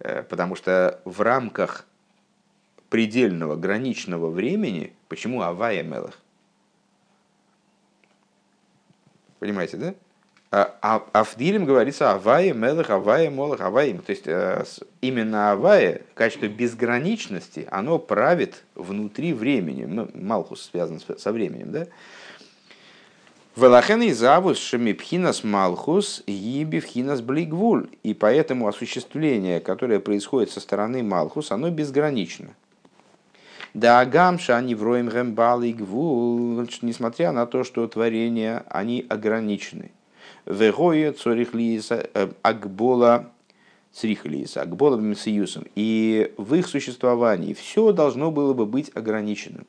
Э, 0.01 0.23
потому 0.23 0.57
что 0.57 1.01
в 1.05 1.21
рамках 1.21 1.87
предельного, 2.89 3.55
граничного 3.55 4.31
времени, 4.31 4.95
почему 5.09 5.43
Авая 5.43 5.83
Мелах? 5.83 6.19
Понимаете, 9.39 9.77
да? 9.77 9.95
А, 10.51 10.75
а, 10.81 11.05
а 11.13 11.25
в 11.25 11.37
Дилем 11.37 11.67
говорится 11.67 12.13
Авая, 12.13 12.55
Мелах, 12.55 12.89
Авая, 12.89 13.31
Молах, 13.31 13.61
Аваим. 13.61 13.99
То 13.99 14.11
есть 14.11 14.27
э, 14.27 14.65
именно 15.03 15.53
Авая, 15.53 16.03
качество 16.15 16.47
безграничности, 16.47 17.69
оно 17.71 17.99
правит 17.99 18.65
внутри 18.75 19.35
времени. 19.35 20.09
Малхус 20.15 20.71
связан 20.71 21.01
со 21.01 21.33
временем, 21.33 21.73
да? 21.73 21.87
Велахен 23.57 24.03
и 24.03 24.13
завус 24.13 24.57
шемипхинас 24.57 25.43
малхус 25.45 26.23
ебивхинас 26.27 27.21
блигвуль. 27.21 27.89
И 28.03 28.15
поэтому 28.15 28.69
осуществление, 28.69 29.61
которое 29.61 30.01
происходит 30.01 30.51
со 30.51 30.61
стороны 30.61 31.03
малхус, 31.03 31.51
оно 31.51 31.69
безгранично. 31.69 32.55
Да 33.75 34.01
агамша 34.01 34.57
они 34.57 34.75
вроем 34.75 35.09
гэмбал 35.09 35.63
и 35.63 35.75
гвул, 35.75 36.67
несмотря 36.81 37.33
на 37.33 37.47
то, 37.47 37.65
что 37.65 37.87
творения, 37.87 38.65
они 38.71 39.05
ограничены. 39.09 39.91
Вегоя 40.49 41.13
цорихлиса 41.13 42.09
э, 42.15 42.31
агбола 42.41 43.31
црихлиса, 43.93 44.63
агбола 44.63 44.97
мсиюсом. 44.97 45.67
И 45.75 46.33
в 46.39 46.55
их 46.55 46.67
существовании 46.67 47.53
все 47.53 47.93
должно 47.93 48.31
было 48.31 48.55
бы 48.55 48.65
быть 48.65 48.91
ограниченным. 48.95 49.67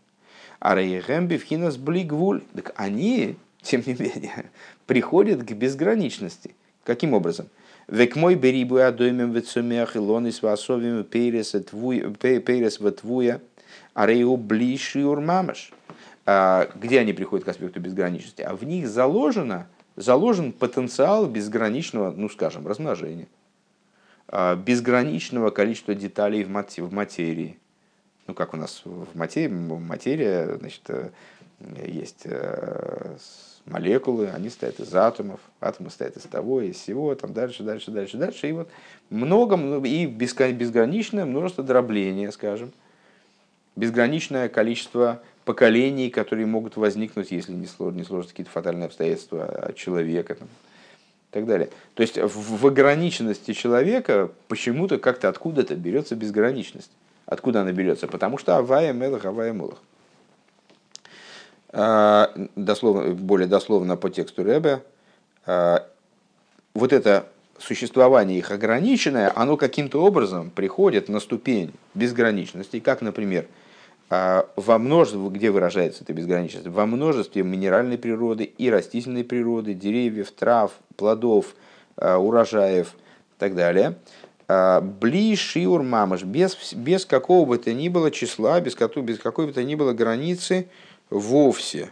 А 0.59 0.75
рейгэмби 0.75 1.35
вхинас 1.37 1.75
блигвуль. 1.75 2.43
Так 2.53 2.73
они, 2.77 3.35
тем 3.61 3.83
не 3.85 3.93
менее, 3.93 4.51
приходят 4.87 5.43
к 5.43 5.51
безграничности. 5.51 6.55
Каким 6.85 7.13
образом? 7.13 7.47
Век 7.89 8.15
мой 8.15 8.35
берибу 8.35 8.77
адоймем 8.77 9.33
вецумех 9.33 9.97
илонис 9.97 10.41
васовим 10.41 11.03
перес 11.03 12.79
ватвуя 12.79 13.41
арею 13.93 14.37
блиши 14.37 15.05
урмамаш. 15.05 15.73
А, 16.25 16.69
где 16.75 16.99
они 16.99 17.11
приходят 17.11 17.45
к 17.45 17.49
аспекту 17.49 17.81
безграничности? 17.81 18.43
А 18.43 18.55
в 18.55 18.63
них 18.63 18.87
заложено 18.87 19.67
заложен 19.99 20.53
потенциал 20.53 21.27
безграничного, 21.27 22.11
ну 22.11 22.29
скажем, 22.29 22.65
размножения, 22.65 23.27
а, 24.29 24.55
безграничного 24.55 25.49
количества 25.49 25.93
деталей 25.93 26.45
в 26.45 26.93
материи. 26.93 27.59
Ну, 28.25 28.33
как 28.33 28.53
у 28.53 28.57
нас 28.57 28.83
в 28.85 29.17
материи, 29.17 29.49
материя, 29.49 30.55
значит, 30.59 30.83
э, 30.87 31.09
есть 31.85 32.21
э, 32.25 33.17
молекулы, 33.65 34.29
они 34.29 34.49
стоят 34.49 34.79
из 34.79 34.93
атомов, 34.93 35.39
атомы 35.59 35.89
стоят 35.89 36.15
из 36.15 36.23
того, 36.23 36.61
из 36.61 36.75
всего, 36.75 37.13
там 37.15 37.33
дальше, 37.33 37.63
дальше, 37.63 37.91
дальше, 37.91 38.17
дальше. 38.17 38.47
И 38.47 38.51
вот 38.51 38.69
много, 39.09 39.57
и 39.85 40.05
безграничное 40.05 41.25
множество 41.25 41.63
дробления, 41.63 42.31
скажем, 42.31 42.71
безграничное 43.75 44.47
количество 44.47 45.21
поколений, 45.49 46.11
которые 46.11 46.45
могут 46.45 46.77
возникнуть, 46.77 47.31
если 47.31 47.53
не, 47.53 47.65
слож, 47.65 47.95
не 47.95 48.03
сложатся 48.03 48.33
какие-то 48.33 48.51
фатальные 48.51 48.85
обстоятельства 48.85 49.45
от 49.45 49.75
человека 49.75 50.35
там, 50.35 50.47
и 50.47 51.31
так 51.31 51.47
далее. 51.47 51.69
То 51.95 52.03
есть 52.03 52.19
в, 52.19 52.61
в 52.61 52.67
ограниченности 52.67 53.53
человека 53.53 54.29
почему-то 54.47 54.99
как-то 54.99 55.27
откуда-то 55.27 55.73
берется 55.73 56.15
безграничность. 56.15 56.91
Откуда 57.25 57.61
она 57.61 57.71
берется? 57.71 58.05
Потому 58.05 58.37
что 58.37 58.57
авая 58.57 58.93
мелах, 58.93 59.25
авая 59.25 59.51
мелах. 59.51 59.79
А, 61.69 62.31
дословно, 62.55 63.15
более 63.15 63.47
дословно 63.47 63.97
по 63.97 64.11
тексту 64.11 64.43
Рэбе, 64.43 64.83
а, 65.47 65.83
вот 66.75 66.93
это 66.93 67.25
существование 67.57 68.37
их 68.37 68.51
ограниченное, 68.51 69.33
оно 69.35 69.57
каким-то 69.57 70.03
образом 70.03 70.51
приходит 70.51 71.09
на 71.09 71.19
ступень 71.19 71.73
безграничности, 71.95 72.79
как, 72.79 73.01
например, 73.01 73.47
а, 73.47 73.68
во 74.09 74.79
множестве, 74.79 75.29
где 75.29 75.51
выражается 75.51 76.03
эта 76.03 76.13
безграничность, 76.13 76.67
во 76.67 76.87
множестве 76.87 77.43
минеральной 77.43 77.97
природы 77.97 78.43
и 78.43 78.69
растительной 78.69 79.23
природы, 79.23 79.75
деревьев, 79.75 80.31
трав, 80.31 80.71
плодов, 80.95 81.55
а, 81.95 82.17
урожаев 82.17 82.93
и 82.95 83.39
так 83.39 83.55
далее. 83.55 83.97
А, 84.47 84.81
Бли 84.81 85.35
шиур 85.35 85.83
мамаш, 85.83 86.23
без, 86.23 86.73
без 86.73 87.05
какого 87.05 87.45
бы 87.45 87.57
то 87.59 87.71
ни 87.71 87.87
было 87.87 88.09
числа, 88.09 88.59
без, 88.61 88.75
без 88.75 89.19
какой 89.19 89.45
бы 89.45 89.53
то 89.53 89.63
ни 89.63 89.75
было 89.75 89.93
границы 89.93 90.69
вовсе. 91.11 91.91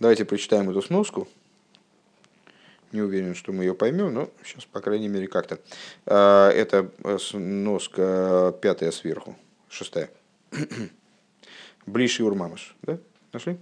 Давайте 0.00 0.24
прочитаем 0.24 0.70
эту 0.70 0.80
сноску. 0.80 1.28
Не 2.94 3.02
уверен, 3.02 3.34
что 3.34 3.50
мы 3.50 3.64
ее 3.64 3.74
поймем, 3.74 4.14
но 4.14 4.30
сейчас, 4.44 4.66
по 4.66 4.80
крайней 4.80 5.08
мере, 5.08 5.26
как-то. 5.26 5.58
А, 6.06 6.48
это 6.52 6.92
э, 7.02 7.18
носка 7.32 8.54
пятая 8.62 8.92
сверху, 8.92 9.34
шестая. 9.68 10.10
Ближе 11.86 12.22
урмамаш. 12.22 12.76
Да? 12.82 12.98
Нашли? 13.32 13.56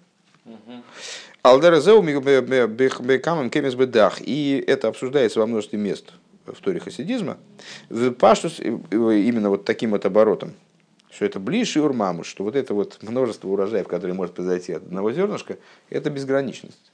Алдерезеу 1.40 2.02
бекамам 2.02 3.48
кемес 3.48 3.74
бедах. 3.74 4.20
И 4.20 4.62
это 4.66 4.88
обсуждается 4.88 5.40
во 5.40 5.46
множестве 5.46 5.78
мест 5.78 6.12
в 6.44 6.60
торе 6.60 6.80
хасидизма. 6.80 7.38
Паштус 8.18 8.60
именно 8.60 9.48
вот 9.48 9.64
таким 9.64 9.92
вот 9.92 10.04
оборотом 10.04 10.52
что 11.10 11.26
это 11.26 11.38
ближе 11.38 11.82
урмамуш, 11.82 12.26
что 12.26 12.42
вот 12.42 12.56
это 12.56 12.72
вот 12.72 12.98
множество 13.02 13.48
урожаев, 13.48 13.86
которые 13.86 14.14
может 14.14 14.34
произойти 14.34 14.72
от 14.72 14.82
одного 14.84 15.12
зернышка, 15.12 15.58
это 15.90 16.08
безграничность. 16.08 16.91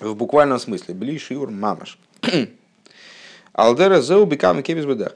В 0.00 0.14
буквальном 0.14 0.58
смысле. 0.58 0.94
Блиш 0.94 1.30
юр 1.30 1.50
мамаш. 1.50 1.98
Алдера 3.52 4.00
зеу 4.00 4.24
бикам 4.26 4.62
кебис 4.62 4.84
бедах. 4.84 5.14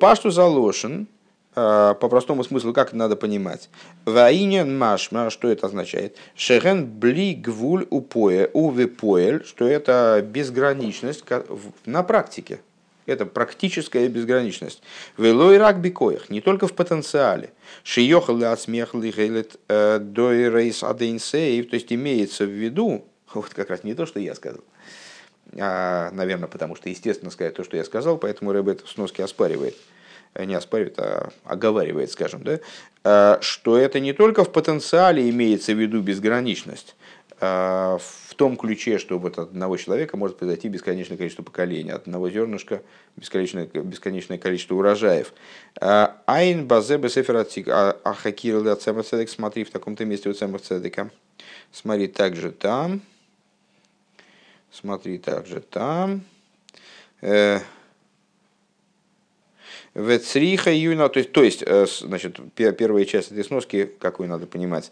Пашту 0.00 0.30
залошен, 0.30 1.06
э, 1.54 1.94
по 2.00 2.08
простому 2.08 2.42
смыслу, 2.42 2.72
как 2.72 2.92
надо 2.92 3.14
понимать. 3.14 3.70
Ваинен 4.04 4.76
машма, 4.76 5.30
что 5.30 5.48
это 5.48 5.66
означает? 5.66 6.16
Шерен 6.34 6.86
бли 6.86 7.34
гвуль 7.34 7.86
упоя, 7.90 8.50
увепоэль, 8.52 9.44
что 9.44 9.66
это 9.66 10.26
безграничность 10.28 11.24
на 11.86 12.02
практике. 12.02 12.60
Это 13.06 13.26
практическая 13.26 14.08
безграничность. 14.08 14.82
Велой 15.18 15.58
рак 15.58 15.80
бикоях, 15.80 16.30
не 16.30 16.40
только 16.40 16.66
в 16.66 16.72
потенциале. 16.72 17.52
Шиехал 17.82 18.36
ли 18.36 18.44
отсмех 18.44 18.94
ли 18.94 19.12
гейлет 19.12 19.60
э, 19.68 19.98
дойрейс 20.00 20.82
адейнсейв, 20.82 21.68
то 21.68 21.74
есть 21.74 21.92
имеется 21.92 22.44
в 22.46 22.50
виду, 22.50 23.04
Вот 23.34 23.54
как 23.54 23.70
раз 23.70 23.84
не 23.84 23.94
то, 23.94 24.06
что 24.06 24.20
я 24.20 24.34
сказал. 24.34 24.62
А, 25.58 26.10
наверное, 26.12 26.48
потому 26.48 26.74
что 26.76 26.88
естественно 26.88 27.30
сказать 27.30 27.54
то, 27.54 27.64
что 27.64 27.76
я 27.76 27.84
сказал, 27.84 28.18
поэтому 28.18 28.52
Рэб 28.52 28.68
это 28.68 28.86
сноски 28.86 29.20
оспаривает. 29.20 29.76
Э, 30.34 30.44
не 30.44 30.54
оспаривает, 30.54 30.98
а 30.98 31.30
оговаривает, 31.44 32.10
скажем, 32.10 32.42
да? 32.42 32.60
А, 33.04 33.38
что 33.40 33.76
это 33.76 34.00
не 34.00 34.12
только 34.12 34.44
в 34.44 34.52
потенциале 34.52 35.28
имеется 35.30 35.72
в 35.72 35.78
виду 35.78 36.00
безграничность, 36.00 36.96
а, 37.40 37.98
в 37.98 38.34
том 38.34 38.56
ключе, 38.56 38.98
что 38.98 39.18
вот 39.18 39.38
от 39.38 39.50
одного 39.50 39.76
человека 39.76 40.16
может 40.16 40.38
произойти 40.38 40.68
бесконечное 40.68 41.16
количество 41.16 41.42
поколений, 41.42 41.90
от 41.90 42.02
одного 42.02 42.30
зернышка 42.30 42.82
бесконечное, 43.16 43.66
бесконечное 43.66 44.38
количество 44.38 44.74
урожаев. 44.74 45.32
А, 45.80 46.20
Айн 46.26 46.66
базе 46.66 46.96
бесефератик 46.96 47.68
ахакир 47.68 48.76
смотри 49.28 49.64
в 49.64 49.70
таком-то 49.70 50.04
месте 50.04 50.28
у 50.28 50.32
цемах 50.32 50.62
Смотри 51.70 52.08
также 52.08 52.50
там. 52.50 53.02
Смотри 54.74 55.18
также 55.18 55.60
там. 55.60 56.22
Э, 57.20 57.60
Вецриха 59.94 60.72
юна, 60.72 61.08
то 61.08 61.20
есть, 61.20 61.30
то 61.30 61.44
есть, 61.44 61.62
э, 61.62 61.86
значит, 61.86 62.40
первая 62.54 63.04
часть 63.04 63.30
этой 63.30 63.44
сноски, 63.44 63.84
какую 64.00 64.28
надо 64.28 64.48
понимать, 64.48 64.90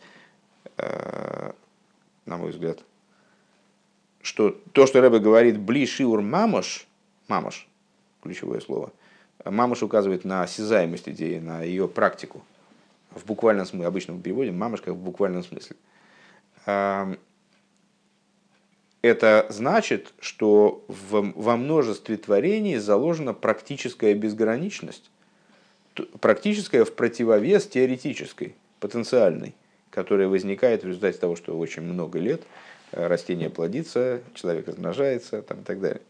э, 0.76 1.50
на 2.26 2.36
мой 2.36 2.52
взгляд, 2.52 2.78
что 4.20 4.50
то, 4.72 4.86
что 4.86 5.00
Рэбе 5.00 5.18
говорит 5.18 5.58
блишиур 5.58 6.20
мамош, 6.20 6.86
мамош, 7.26 7.66
ключевое 8.22 8.60
слово, 8.60 8.92
мамош 9.44 9.82
указывает 9.82 10.24
на 10.24 10.44
осязаемость 10.44 11.08
идеи, 11.08 11.40
на 11.40 11.64
ее 11.64 11.88
практику. 11.88 12.44
В 13.10 13.24
буквальном 13.24 13.66
смысле, 13.66 13.88
обычно 13.88 14.14
мы 14.14 14.22
переводим 14.22 14.56
мамош 14.56 14.80
как 14.80 14.94
в 14.94 15.02
буквальном 15.02 15.42
смысле 15.42 15.74
это 19.02 19.46
значит, 19.50 20.12
что 20.20 20.84
в, 20.86 21.32
во 21.34 21.56
множестве 21.56 22.16
творений 22.16 22.76
заложена 22.76 23.34
практическая 23.34 24.14
безграничность, 24.14 25.10
практическая 26.20 26.84
в 26.84 26.94
противовес 26.94 27.66
теоретической, 27.66 28.54
потенциальной, 28.78 29.54
которая 29.90 30.28
возникает 30.28 30.84
в 30.84 30.86
результате 30.86 31.18
того, 31.18 31.36
что 31.36 31.58
очень 31.58 31.82
много 31.82 32.18
лет 32.18 32.42
э, 32.92 33.06
растение 33.06 33.50
плодится, 33.50 34.22
человек 34.34 34.68
размножается 34.68 35.42
там, 35.42 35.60
и 35.60 35.64
так 35.64 35.80
далее. 35.80 36.00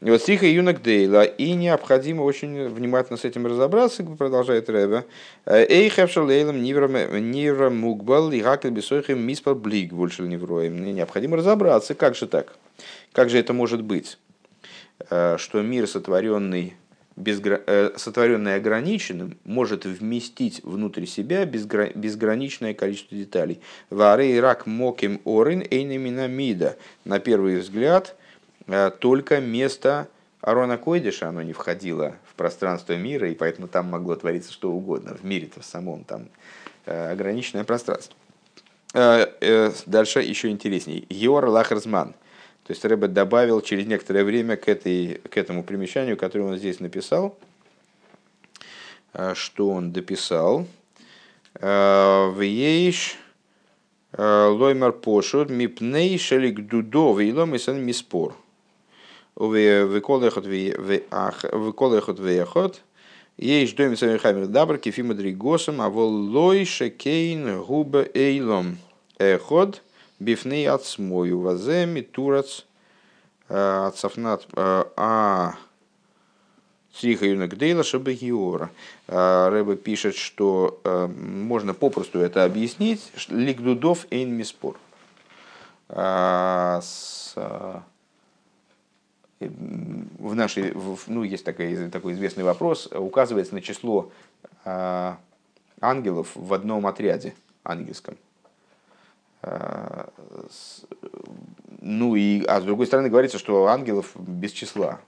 И 0.00 0.18
стиха 0.18 0.46
юнок 0.46 0.80
дейла, 0.80 1.24
и 1.24 1.54
необходимо 1.54 2.22
очень 2.22 2.68
внимательно 2.68 3.18
с 3.18 3.24
этим 3.24 3.46
разобраться, 3.46 4.04
продолжает 4.04 4.70
Рэбе. 4.70 5.04
Эй 5.44 5.88
хевшалейлам 5.88 6.62
нивра 6.62 7.68
мукбал 7.68 8.30
и 8.30 8.40
гакель 8.40 8.70
бесойхем 8.70 9.20
миспар 9.20 9.56
блик 9.56 9.92
больше 9.92 10.22
невроем. 10.22 10.84
Необходимо 10.84 11.36
разобраться, 11.36 11.96
как 11.96 12.14
же 12.14 12.28
так? 12.28 12.54
Как 13.12 13.28
же 13.28 13.38
это 13.38 13.52
может 13.52 13.82
быть? 13.82 14.18
Э, 15.10 15.36
что 15.36 15.62
мир, 15.62 15.88
сотворенный 15.88 16.74
безгра... 17.16 17.60
Э, 17.66 17.90
сотворенный 17.96 18.54
ограниченным, 18.54 19.36
может 19.44 19.84
вместить 19.84 20.62
внутрь 20.62 21.06
себя 21.06 21.44
безгра... 21.44 21.90
безграничное 21.94 22.74
количество 22.74 23.16
деталей. 23.16 23.60
Варей 23.90 24.38
рак 24.40 24.66
моким 24.66 25.20
орин 25.24 25.64
эйнаминамида. 25.68 26.76
На 27.04 27.18
первый 27.18 27.58
взгляд, 27.58 28.16
только 29.00 29.40
место 29.40 30.08
Арона 30.40 30.78
Койдиша, 30.78 31.28
оно 31.28 31.42
не 31.42 31.52
входило 31.52 32.14
в 32.24 32.34
пространство 32.34 32.94
мира, 32.94 33.28
и 33.30 33.34
поэтому 33.34 33.66
там 33.66 33.86
могло 33.86 34.14
твориться 34.14 34.52
что 34.52 34.70
угодно. 34.70 35.16
В 35.16 35.24
мире-то 35.24 35.60
в 35.60 35.64
самом 35.64 36.04
там 36.04 36.28
э, 36.86 37.10
ограниченное 37.10 37.64
пространство. 37.64 38.14
Э, 38.94 39.72
дальше 39.86 40.20
еще 40.20 40.48
интересней. 40.50 41.06
Йор 41.08 41.46
Лахарзман. 41.46 42.12
То 42.64 42.72
есть 42.72 42.84
Рэбе 42.84 43.08
добавил 43.08 43.60
через 43.62 43.86
некоторое 43.86 44.24
время 44.24 44.56
к, 44.56 44.68
этой, 44.68 45.20
к 45.28 45.36
этому 45.36 45.64
примечанию, 45.64 46.16
которое 46.16 46.44
он 46.44 46.58
здесь 46.58 46.80
написал, 46.80 47.36
что 49.32 49.70
он 49.70 49.90
дописал. 49.90 50.66
В 51.54 52.40
ейш 52.42 53.16
лоймар 54.12 54.92
пошут 54.92 55.48
мипней 55.48 56.18
шелик 56.18 56.66
дудо 56.66 57.18
вейлом 57.18 57.54
и 57.54 57.58
сан 57.58 57.80
миспор. 57.82 58.36
Выколехот 59.38 60.46
веехот. 62.18 62.82
Есть 63.36 63.76
дом 63.76 63.96
Самихамер 63.96 64.48
Дабр, 64.48 64.78
Кефима 64.78 65.14
Дригосом, 65.14 65.80
а 65.80 65.88
волой 65.88 66.64
шекейн 66.64 67.62
губа 67.62 68.04
эйлом. 68.12 68.78
Эход 69.18 69.82
бифней 70.18 70.68
от 70.68 70.84
смою 70.84 71.38
ваземи 71.38 72.00
турац 72.00 72.62
от 73.48 73.96
сафнат 73.96 74.46
а 74.56 75.54
Сриха 76.92 77.26
Юнагдейла 77.26 77.84
Шабагиора. 77.84 78.70
Рэба 79.06 79.76
пишет, 79.76 80.16
что 80.16 80.80
можно 81.16 81.74
попросту 81.74 82.18
это 82.18 82.42
объяснить. 82.42 83.12
Ликдудов 83.28 84.08
эйн 84.10 84.32
миспор. 84.34 84.76
С 85.88 87.36
в 89.40 90.34
нашей, 90.34 90.74
ну, 91.06 91.22
есть 91.22 91.44
такой, 91.44 91.88
такой 91.90 92.12
известный 92.14 92.44
вопрос, 92.44 92.88
указывается 92.92 93.54
на 93.54 93.62
число 93.62 94.10
а, 94.64 95.18
ангелов 95.80 96.32
в 96.34 96.52
одном 96.52 96.86
отряде 96.86 97.34
ангельском. 97.62 98.16
А, 99.42 100.08
ну 101.80 102.16
и, 102.16 102.44
а 102.44 102.60
с 102.60 102.64
другой 102.64 102.86
стороны 102.86 103.08
говорится, 103.08 103.38
что 103.38 103.66
ангелов 103.66 104.12
без 104.16 104.52
числа. 104.52 105.00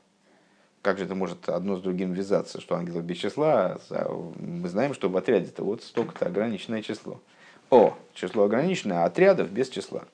Как 0.82 0.98
же 0.98 1.04
это 1.04 1.14
может 1.14 1.48
одно 1.48 1.76
с 1.76 1.82
другим 1.82 2.12
вязаться, 2.12 2.60
что 2.60 2.76
ангелов 2.76 3.04
без 3.04 3.18
числа? 3.18 3.78
Мы 4.38 4.68
знаем, 4.68 4.94
что 4.94 5.08
в 5.10 5.16
отряде-то 5.16 5.62
вот 5.62 5.82
столько-то 5.82 6.26
ограниченное 6.26 6.82
число. 6.82 7.20
О, 7.68 7.94
число 8.14 8.44
ограниченное, 8.44 9.02
а 9.02 9.04
отрядов 9.04 9.50
без 9.50 9.68
числа. 9.68 10.04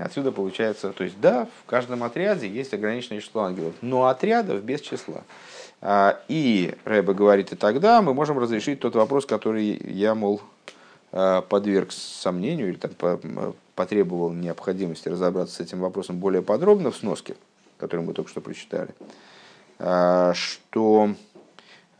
Отсюда 0.00 0.32
получается, 0.32 0.92
то 0.92 1.04
есть 1.04 1.20
да, 1.20 1.46
в 1.62 1.66
каждом 1.66 2.02
отряде 2.02 2.48
есть 2.48 2.74
ограниченное 2.74 3.20
число 3.20 3.42
ангелов, 3.42 3.74
но 3.80 4.06
отрядов 4.06 4.62
без 4.62 4.80
числа. 4.80 5.22
А, 5.86 6.18
и 6.28 6.74
Рэба 6.84 7.12
говорит, 7.12 7.52
и 7.52 7.56
тогда 7.56 8.00
мы 8.00 8.14
можем 8.14 8.38
разрешить 8.38 8.80
тот 8.80 8.94
вопрос, 8.94 9.26
который 9.26 9.78
я, 9.84 10.14
мол, 10.14 10.40
а, 11.12 11.42
подверг 11.42 11.92
сомнению 11.92 12.70
или 12.70 12.76
там, 12.76 13.54
потребовал 13.74 14.32
необходимости 14.32 15.08
разобраться 15.08 15.56
с 15.56 15.60
этим 15.60 15.80
вопросом 15.80 16.18
более 16.18 16.40
подробно 16.40 16.90
в 16.90 16.96
сноске, 16.96 17.36
который 17.76 18.00
мы 18.00 18.14
только 18.14 18.30
что 18.30 18.40
прочитали, 18.40 18.94
а, 19.78 20.32
что 20.34 21.10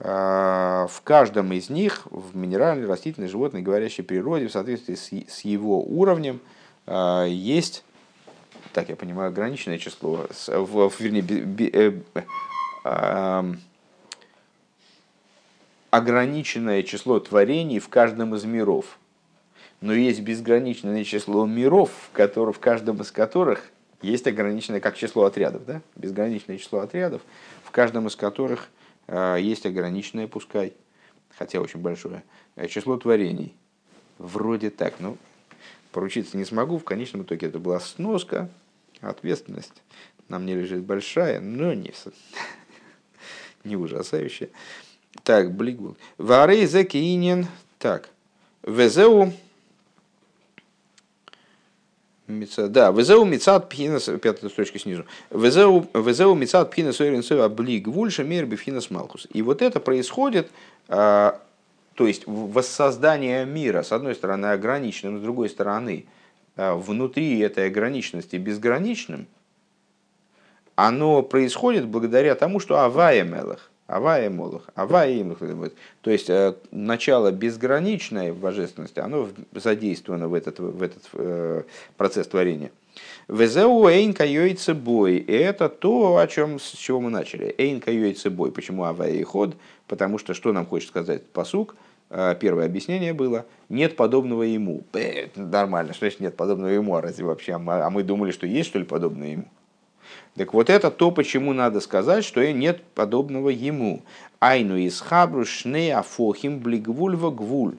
в 0.01 1.01
каждом 1.05 1.53
из 1.53 1.71
них, 1.71 2.03
в 2.11 2.37
минеральной, 2.37 2.87
растительной, 2.87 3.29
животной, 3.29 3.63
говорящей 3.63 4.03
природе, 4.03 4.49
в 4.49 4.53
соответствии 4.53 4.97
с 4.97 5.41
его 5.43 5.81
уровнем, 5.81 6.41
есть, 6.87 7.85
так 8.73 8.88
я 8.88 8.97
понимаю, 8.97 9.29
ограниченное 9.29 9.79
число, 9.79 10.27
вернее, 10.49 12.03
э, 12.85 13.55
ограниченное 15.90 16.83
число 16.83 17.20
творений 17.20 17.79
в 17.79 17.88
каждом 17.88 18.35
из 18.35 18.44
миров. 18.44 18.99
Но 19.81 19.92
есть 19.92 20.20
безграничное 20.20 21.05
число 21.05 21.47
миров, 21.47 21.90
в, 21.90 22.12
которых, 22.12 22.57
в 22.57 22.59
каждом 22.59 23.01
из 23.01 23.12
которых 23.12 23.70
есть 24.03 24.27
ограниченное, 24.27 24.81
как 24.81 24.97
число 24.97 25.25
отрядов, 25.25 25.64
да? 25.66 25.83
безграничное 25.94 26.59
число 26.59 26.81
отрядов, 26.81 27.23
в 27.62 27.70
каждом 27.70 28.07
из 28.07 28.16
которых 28.16 28.68
э, 29.07 29.38
есть 29.40 29.66
ограниченное, 29.66 30.27
пускай, 30.27 30.73
хотя 31.37 31.61
очень 31.61 31.81
большое, 31.81 32.23
э, 32.57 32.66
число 32.68 32.97
творений. 32.97 33.55
Вроде 34.18 34.70
так, 34.70 34.94
ну, 34.99 35.16
поручиться 35.95 36.37
не 36.37 36.45
смогу, 36.45 36.77
в 36.79 36.85
конечном 36.85 37.23
итоге 37.23 37.47
это 37.47 37.59
была 37.59 37.79
сноска, 37.79 38.51
ответственность 39.01 39.73
на 40.29 40.39
мне 40.39 40.55
лежит 40.55 40.83
большая, 40.83 41.41
но 41.41 41.73
не, 41.73 41.93
не 43.65 43.77
ужасающая. 43.77 44.49
Так, 45.23 45.55
блигул. 45.55 45.97
Варей 46.19 46.67
закинен. 46.67 47.47
Так. 47.79 48.09
Везеу. 48.65 49.33
Да, 52.27 52.91
везеу 52.91 53.25
мицат 53.25 53.69
пхинас, 53.69 54.09
пятая 54.21 54.51
строчка 54.51 54.79
снизу. 54.79 55.05
Везеу, 55.31 55.87
везеу 55.95 56.35
мицат 56.35 56.71
пхинас 56.71 57.01
ойренцева 57.01 57.49
блиг 57.49 57.87
вульша 57.87 58.25
мер 58.25 58.47
бифхинас. 58.47 58.89
И 59.33 59.43
вот 59.43 59.63
это 59.63 59.79
происходит, 59.79 60.51
а, 60.89 61.41
то 61.95 62.07
есть 62.07 62.27
воссоздание 62.27 63.45
мира, 63.47 63.83
с 63.83 63.93
одной 63.93 64.15
стороны, 64.15 64.47
ограниченным, 64.47 65.19
с 65.19 65.23
другой 65.23 65.49
стороны, 65.49 66.07
а, 66.57 66.75
внутри 66.75 67.39
этой 67.39 67.67
ограниченности 67.69 68.37
безграничным, 68.37 69.27
оно 70.77 71.23
происходит 71.23 71.87
благодаря 71.87 72.35
тому, 72.35 72.59
что 72.59 72.81
Авая 72.81 73.23
Мелах, 73.23 73.71
Авая 73.87 74.31
Молох, 74.31 74.71
Авая 74.75 75.11
им. 75.11 75.37
То 76.01 76.11
есть 76.11 76.31
э, 76.31 76.55
начало 76.71 77.31
безграничной 77.31 78.33
божественности, 78.33 78.99
оно 78.99 79.29
задействовано 79.53 80.29
в 80.29 80.35
этот, 80.35 80.59
в 80.59 80.83
этот 80.83 81.03
э, 81.13 81.63
процесс 81.97 82.27
творения. 82.27 82.73
Везеу 83.29 83.87
эйнка 83.89 84.25
йойце 84.25 84.75
бой. 84.75 85.17
И 85.17 85.33
это 85.33 85.69
то, 85.69 86.19
о 86.19 86.27
чем, 86.27 86.59
с 86.59 86.73
чего 86.73 87.01
мы 87.01 87.11
начали. 87.11 87.55
Эйнка 87.59 87.91
йойце 87.91 88.31
бой. 88.31 88.53
Почему 88.53 88.85
авая 88.85 89.13
и 89.13 89.23
ход? 89.23 89.57
Потому 89.87 90.19
что 90.19 90.35
что 90.35 90.53
нам 90.53 90.67
хочет 90.67 90.89
сказать 90.89 91.27
посук? 91.27 91.75
Э, 92.11 92.37
первое 92.39 92.67
объяснение 92.67 93.13
было, 93.13 93.47
нет 93.69 93.97
подобного 93.97 94.43
ему. 94.43 94.85
Это 94.93 95.41
нормально, 95.41 95.95
что 95.95 96.05
значит 96.05 96.21
нет 96.21 96.37
подобного 96.37 96.71
ему, 96.71 96.95
а 96.95 97.01
разве 97.01 97.25
вообще, 97.25 97.55
а 97.55 97.87
а 97.87 97.91
мы 97.91 98.03
думали, 98.03 98.31
что 98.31 98.47
есть 98.47 98.69
что 98.69 98.79
ли 98.79 98.85
подобное 98.85 99.33
ему? 99.33 99.49
Так 100.37 100.53
вот 100.53 100.69
это 100.69 100.91
то, 100.91 101.11
почему 101.11 101.53
надо 101.53 101.81
сказать, 101.81 102.25
что 102.25 102.53
нет 102.53 102.83
подобного 102.95 103.49
ему. 103.49 104.03
Айну 104.41 104.77
из 104.77 105.01
хабру 105.01 105.45
шне 105.45 105.97
афохим 105.97 106.59
блигвульва 106.59 107.31
гвуль. 107.31 107.77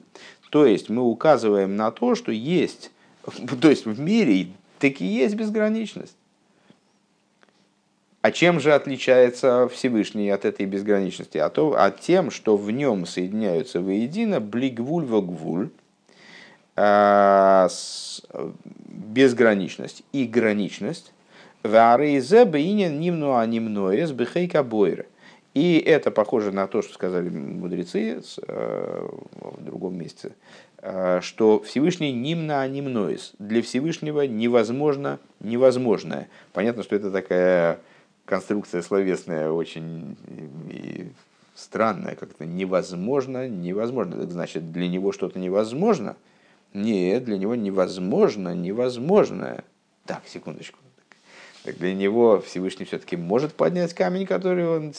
То 0.50 0.66
есть 0.66 0.88
мы 0.88 1.02
указываем 1.02 1.76
на 1.76 1.90
то, 1.90 2.14
что 2.14 2.32
есть, 2.32 2.90
то 3.60 3.70
есть 3.70 3.86
в 3.86 4.00
мире 4.00 4.48
таки 4.78 5.04
есть 5.04 5.34
безграничность. 5.34 6.16
А 8.22 8.32
чем 8.32 8.58
же 8.58 8.74
отличается 8.74 9.68
Всевышний 9.72 10.30
от 10.30 10.44
этой 10.44 10.66
безграничности? 10.66 11.38
А, 11.38 11.48
то, 11.48 11.76
а 11.78 11.92
тем, 11.92 12.32
что 12.32 12.56
в 12.56 12.70
нем 12.72 13.06
соединяются 13.06 13.80
воедино 13.80 14.40
блигвульва 14.40 15.20
гвуль, 15.20 15.70
а, 16.74 17.68
безграничность 18.88 20.02
и 20.12 20.26
граничность, 20.26 21.12
и 25.56 25.78
это 25.78 26.10
похоже 26.10 26.52
на 26.52 26.66
то, 26.66 26.82
что 26.82 26.92
сказали 26.92 27.30
мудрецы 27.30 28.20
э, 28.46 29.08
в 29.40 29.64
другом 29.64 29.96
месте, 29.96 30.32
что 31.20 31.60
Всевышний 31.60 32.12
нимна 32.12 32.62
анимноис. 32.62 33.32
Для 33.38 33.62
Всевышнего 33.62 34.22
невозможно 34.22 35.18
невозможное. 35.40 36.28
Понятно, 36.52 36.82
что 36.82 36.94
это 36.94 37.10
такая 37.10 37.80
конструкция 38.24 38.82
словесная 38.82 39.50
очень 39.50 40.16
странная, 41.54 42.14
как-то 42.14 42.44
невозможно, 42.44 43.48
невозможно. 43.48 44.20
Так 44.20 44.30
значит, 44.30 44.72
для 44.72 44.88
него 44.88 45.12
что-то 45.12 45.38
невозможно? 45.38 46.16
Нет, 46.74 47.24
для 47.24 47.38
него 47.38 47.54
невозможно, 47.54 48.54
невозможное. 48.54 49.64
Так, 50.04 50.22
секундочку. 50.26 50.78
Так 51.64 51.78
для 51.78 51.94
него 51.94 52.40
Всевышний 52.40 52.84
все-таки 52.84 53.16
может 53.16 53.54
поднять 53.54 53.94
камень, 53.94 54.26
который 54.26 54.68
он... 54.68 54.92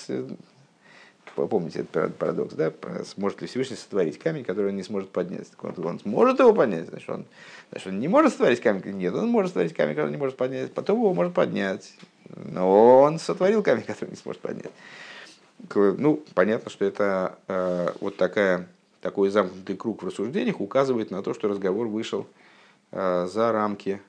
Помните 1.46 1.82
этот 1.82 2.16
парадокс, 2.16 2.56
да? 2.56 2.72
Сможет 3.06 3.42
ли 3.42 3.48
Всевышний 3.48 3.76
сотворить 3.76 4.18
камень, 4.18 4.44
который 4.44 4.70
он 4.70 4.76
не 4.76 4.84
сможет 4.84 5.12
поднять? 5.12 5.50
Так 5.52 5.64
он, 5.64 5.86
он 5.86 6.00
сможет 6.00 6.40
его 6.40 6.54
поднять, 6.54 6.88
значит 6.88 7.10
он, 7.10 7.26
значит, 7.70 7.88
он 7.88 8.00
не 8.00 8.08
может 8.08 8.32
сотворить 8.32 8.62
камень? 8.62 8.98
Нет, 8.98 9.14
он 9.14 9.30
может 9.30 9.52
сотворить 9.52 9.74
камень, 9.74 9.96
который 9.96 10.12
не 10.12 10.18
может 10.18 10.36
поднять. 10.36 10.74
Потом 10.74 10.98
его 10.98 11.14
может 11.14 11.34
поднять. 11.34 11.94
Но 12.36 13.02
он 13.02 13.20
сотворил 13.20 13.62
камень, 13.62 13.84
который 13.88 14.10
не 14.10 14.16
сможет 14.16 14.42
поднять. 14.42 14.72
Ну, 15.74 16.24
понятно, 16.34 16.70
что 16.70 16.86
это 16.86 17.38
э, 17.48 17.92
вот 18.00 18.18
такая, 18.18 18.68
такой 19.02 19.30
замкнутый 19.30 19.76
круг 19.76 20.04
в 20.04 20.08
рассуждениях 20.08 20.62
указывает 20.62 21.12
на 21.12 21.24
то, 21.24 21.34
что 21.34 21.48
разговор 21.48 21.88
вышел 21.88 22.28
э, 22.92 23.28
за 23.32 23.52
рамки 23.52 24.00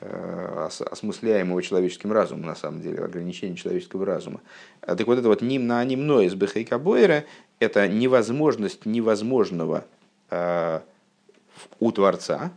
осмысляемого 0.00 1.62
человеческим 1.62 2.12
разумом, 2.12 2.46
на 2.46 2.54
самом 2.54 2.80
деле, 2.80 3.04
ограничение 3.04 3.56
человеческого 3.56 4.06
разума. 4.06 4.40
А 4.82 4.94
так 4.94 5.06
вот 5.06 5.18
это 5.18 5.28
вот 5.28 5.42
ним 5.42 5.66
на 5.66 5.84
немно 5.84 6.20
из 6.20 6.34
Бехайкабойра– 6.34 7.24
это 7.58 7.88
невозможность 7.88 8.86
невозможного 8.86 9.84
э, 10.30 10.80
у 11.80 11.92
Творца, 11.92 12.52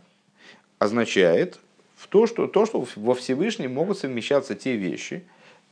означает 0.78 1.58
в 1.96 2.06
то, 2.06 2.26
что, 2.26 2.46
то, 2.46 2.66
что 2.66 2.86
во 2.96 3.14
Всевышнем 3.14 3.74
могут 3.74 3.98
совмещаться 3.98 4.54
те 4.54 4.76
вещи, 4.76 5.24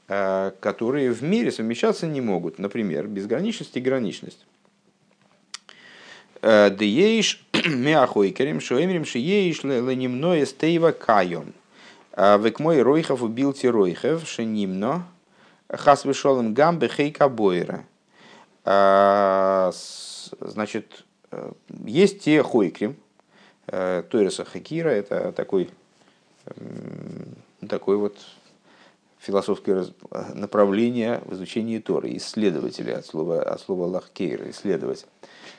э, 0.09 0.51
которые 0.59 1.13
в 1.13 1.23
мире 1.23 1.53
совмещаться 1.53 2.07
не 2.09 2.21
могут. 2.21 2.59
Например, 2.59 3.07
безграничность 3.07 3.77
и 3.77 3.81
граничность. 3.81 4.45
Дееш 6.43 7.45
мяхойкерим 7.67 8.61
шоемрим 8.61 9.05
шиеиш 9.05 9.63
ленимное 9.63 10.47
стейва 10.47 10.93
кайом. 10.93 11.53
А 12.13 12.39
Век 12.39 12.59
мой 12.59 12.83
ройхов 12.83 13.23
убил 13.23 13.53
те 13.53 13.71
ройхов, 13.71 14.29
шенимно, 14.29 15.07
хас 15.69 16.05
вышел 16.05 16.43
гам 16.53 16.79
бехейка 16.79 17.29
бойра. 17.29 17.85
А, 18.65 19.71
значит, 20.41 21.05
э, 21.31 21.53
есть 21.85 22.21
те 22.21 22.43
хойкрим, 22.43 22.97
э, 23.69 24.03
Тойреса 24.11 24.45
Хакира, 24.45 24.91
это 24.91 25.33
такой, 25.33 25.71
такой 27.69 27.97
вот 27.97 28.17
философское 29.19 29.87
направление 30.35 31.21
в 31.25 31.35
изучении 31.35 31.79
Торы, 31.79 32.17
исследователи 32.17 32.91
от 32.91 33.07
слова, 33.07 33.43
от 33.43 33.61
слова 33.61 33.87
лахкейр, 33.87 34.51
исследовать. 34.51 35.07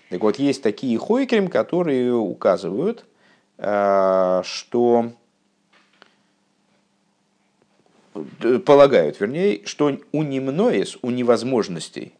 Так 0.09 0.21
вот, 0.21 0.37
есть 0.37 0.61
такие 0.61 0.97
хойкрим, 0.97 1.47
которые 1.47 2.13
указывают, 2.13 3.05
э, 3.57 4.41
что 4.43 5.11
полагают, 8.65 9.19
вернее, 9.19 9.62
что 9.65 9.97
у 10.12 10.23
немноес, 10.23 10.97
у 11.01 11.12
невозможностей, 11.12 12.13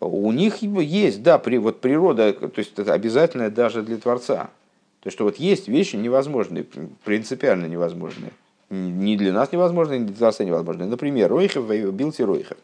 у 0.00 0.32
них 0.32 0.62
есть, 0.62 1.22
да, 1.22 1.38
при, 1.38 1.56
вот 1.58 1.80
природа, 1.80 2.32
то 2.32 2.58
есть 2.58 2.78
это 2.78 2.92
обязательно 2.92 3.50
даже 3.50 3.82
для 3.82 3.96
Творца. 3.96 4.50
То, 5.00 5.10
что 5.10 5.24
вот 5.24 5.36
есть 5.36 5.68
вещи 5.68 5.96
невозможные, 5.96 6.64
принципиально 7.04 7.66
невозможные. 7.66 8.32
Не 8.70 9.16
для 9.16 9.32
нас 9.32 9.52
невозможные, 9.52 10.00
не 10.00 10.06
для 10.06 10.16
Творца 10.16 10.44
невозможные. 10.44 10.88
Например, 10.88 11.30
Ройхев 11.30 11.68
бился 11.92 12.26
Ройхев. 12.26 12.58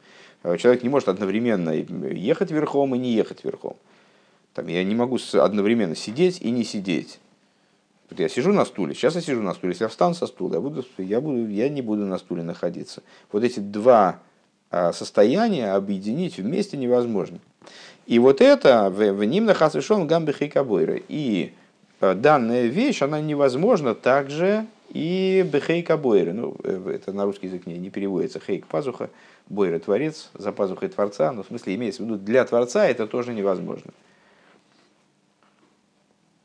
Человек 0.59 0.82
не 0.82 0.89
может 0.89 1.09
одновременно 1.09 1.70
ехать 1.70 2.51
верхом 2.51 2.95
и 2.95 2.99
не 2.99 3.12
ехать 3.12 3.45
верхом. 3.45 3.76
Там, 4.53 4.68
я 4.68 4.85
не 4.85 4.95
могу 4.95 5.18
одновременно 5.32 5.97
сидеть 5.97 6.41
и 6.41 6.51
не 6.51 6.64
сидеть. 6.64 7.18
Вот 8.15 8.21
я 8.21 8.29
сижу 8.29 8.53
на 8.53 8.65
стуле, 8.65 8.95
сейчас 8.95 9.17
я 9.17 9.21
сижу 9.21 9.43
на 9.43 9.55
стуле, 9.55 9.73
если 9.73 9.85
я 9.85 9.89
встану 9.89 10.15
со 10.15 10.29
стула, 10.29 10.55
я, 10.55 10.61
буду, 10.61 10.85
я, 10.99 11.21
буду, 11.21 11.49
я 11.49 11.69
не 11.69 11.83
буду 11.83 12.07
на 12.07 12.17
стуле 12.19 12.45
находиться. 12.45 13.03
Вот 13.33 13.43
эти 13.43 13.59
два 13.59 14.21
состояния 14.71 15.73
объединить 15.73 16.37
вместе 16.37 16.77
невозможно. 16.77 17.41
И 18.07 18.21
вот 18.21 18.41
это 18.41 18.89
в 18.89 19.25
ним 19.25 19.47
нахасышон 19.47 20.07
гамбихи 20.07 20.47
кабойры. 20.47 21.03
И 21.09 21.55
данная 22.01 22.67
вещь, 22.67 23.03
она 23.03 23.21
невозможна 23.21 23.97
также 23.97 24.67
и 24.91 25.45
бехейка 25.53 25.97
бойры. 25.97 26.35
Ну, 26.35 26.55
это 26.62 27.12
на 27.12 27.25
русский 27.25 27.49
язык 27.49 27.67
не, 27.67 27.79
не 27.79 27.91
переводится. 27.91 28.39
Хейк 28.39 28.69
пазуха, 28.69 29.11
бойра 29.49 29.81
творец, 29.81 30.31
за 30.35 30.53
пазухой 30.53 30.89
творца. 30.89 31.33
Но 31.33 31.43
в 31.43 31.49
смысле 31.49 31.75
имеется 31.75 32.05
в 32.05 32.07
виду, 32.07 32.17
для 32.17 32.45
творца 32.45 32.87
это 32.87 33.09
тоже 33.09 33.35
невозможно. 33.35 33.91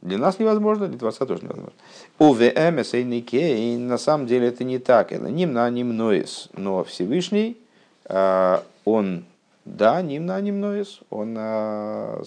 Для 0.02 0.18
нас 0.18 0.40
невозможно, 0.40 0.88
для 0.88 0.98
Творца 0.98 1.26
тоже 1.26 1.44
невозможно. 1.44 1.74
УВМ 2.20 3.88
на 3.88 3.98
самом 3.98 4.28
деле 4.28 4.48
это 4.48 4.64
не 4.64 4.80
так. 4.80 5.12
Это 5.12 5.30
нимна 5.30 5.70
нимноис. 5.70 6.50
Но 6.54 6.86
Всевышний, 6.86 7.58
а, 8.06 8.64
он, 8.86 9.26
да, 9.66 10.02
нимна 10.02 10.40
нимноис, 10.40 11.02
он, 11.10 11.36
а, 11.38 12.24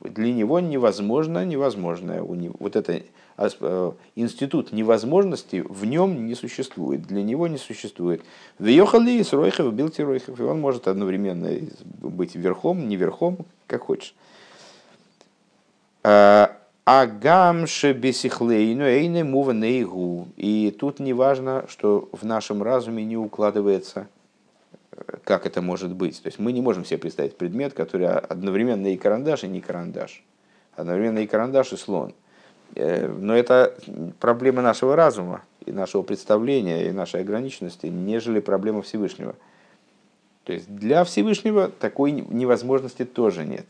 для 0.00 0.34
него 0.34 0.60
невозможно 0.60 1.46
невозможное. 1.46 2.22
Вот 2.22 2.76
это 2.76 3.00
а, 3.38 3.94
институт 4.14 4.72
невозможности 4.72 5.64
в 5.66 5.86
нем 5.86 6.26
не 6.26 6.34
существует, 6.34 7.06
для 7.06 7.22
него 7.22 7.48
не 7.48 7.56
существует. 7.56 8.20
Въехали 8.58 9.22
с 9.22 9.32
Ройхов, 9.32 9.72
бил 9.72 9.90
Ройхов, 9.96 10.38
и 10.38 10.42
он 10.42 10.60
может 10.60 10.88
одновременно 10.88 11.48
быть 12.02 12.34
верхом, 12.34 12.86
не 12.86 12.96
верхом, 12.96 13.38
как 13.66 13.84
хочешь. 13.84 14.14
Агамше 16.90 17.92
бесихлейну 17.92 18.84
эйне 18.84 19.22
муванейгу. 19.22 20.28
И 20.38 20.74
тут 20.80 21.00
не 21.00 21.12
важно, 21.12 21.66
что 21.68 22.08
в 22.12 22.24
нашем 22.24 22.62
разуме 22.62 23.04
не 23.04 23.18
укладывается, 23.18 24.08
как 25.22 25.44
это 25.44 25.60
может 25.60 25.92
быть. 25.92 26.22
То 26.22 26.28
есть 26.28 26.38
мы 26.38 26.50
не 26.50 26.62
можем 26.62 26.86
себе 26.86 26.96
представить 26.96 27.36
предмет, 27.36 27.74
который 27.74 28.08
одновременно 28.08 28.86
и 28.86 28.96
карандаш, 28.96 29.44
и 29.44 29.48
не 29.48 29.60
карандаш. 29.60 30.24
Одновременно 30.76 31.18
и 31.18 31.26
карандаш, 31.26 31.74
и 31.74 31.76
слон. 31.76 32.14
Э, 32.74 33.06
но 33.06 33.36
это 33.36 33.76
проблема 34.18 34.62
нашего 34.62 34.96
разума, 34.96 35.42
и 35.66 35.72
нашего 35.72 36.00
представления, 36.00 36.88
и 36.88 36.90
нашей 36.90 37.20
ограниченности, 37.20 37.88
нежели 37.88 38.40
проблема 38.40 38.80
Всевышнего. 38.80 39.34
То 40.44 40.54
есть 40.54 40.74
для 40.74 41.04
Всевышнего 41.04 41.68
такой 41.68 42.12
невозможности 42.12 43.04
тоже 43.04 43.44
нет. 43.44 43.66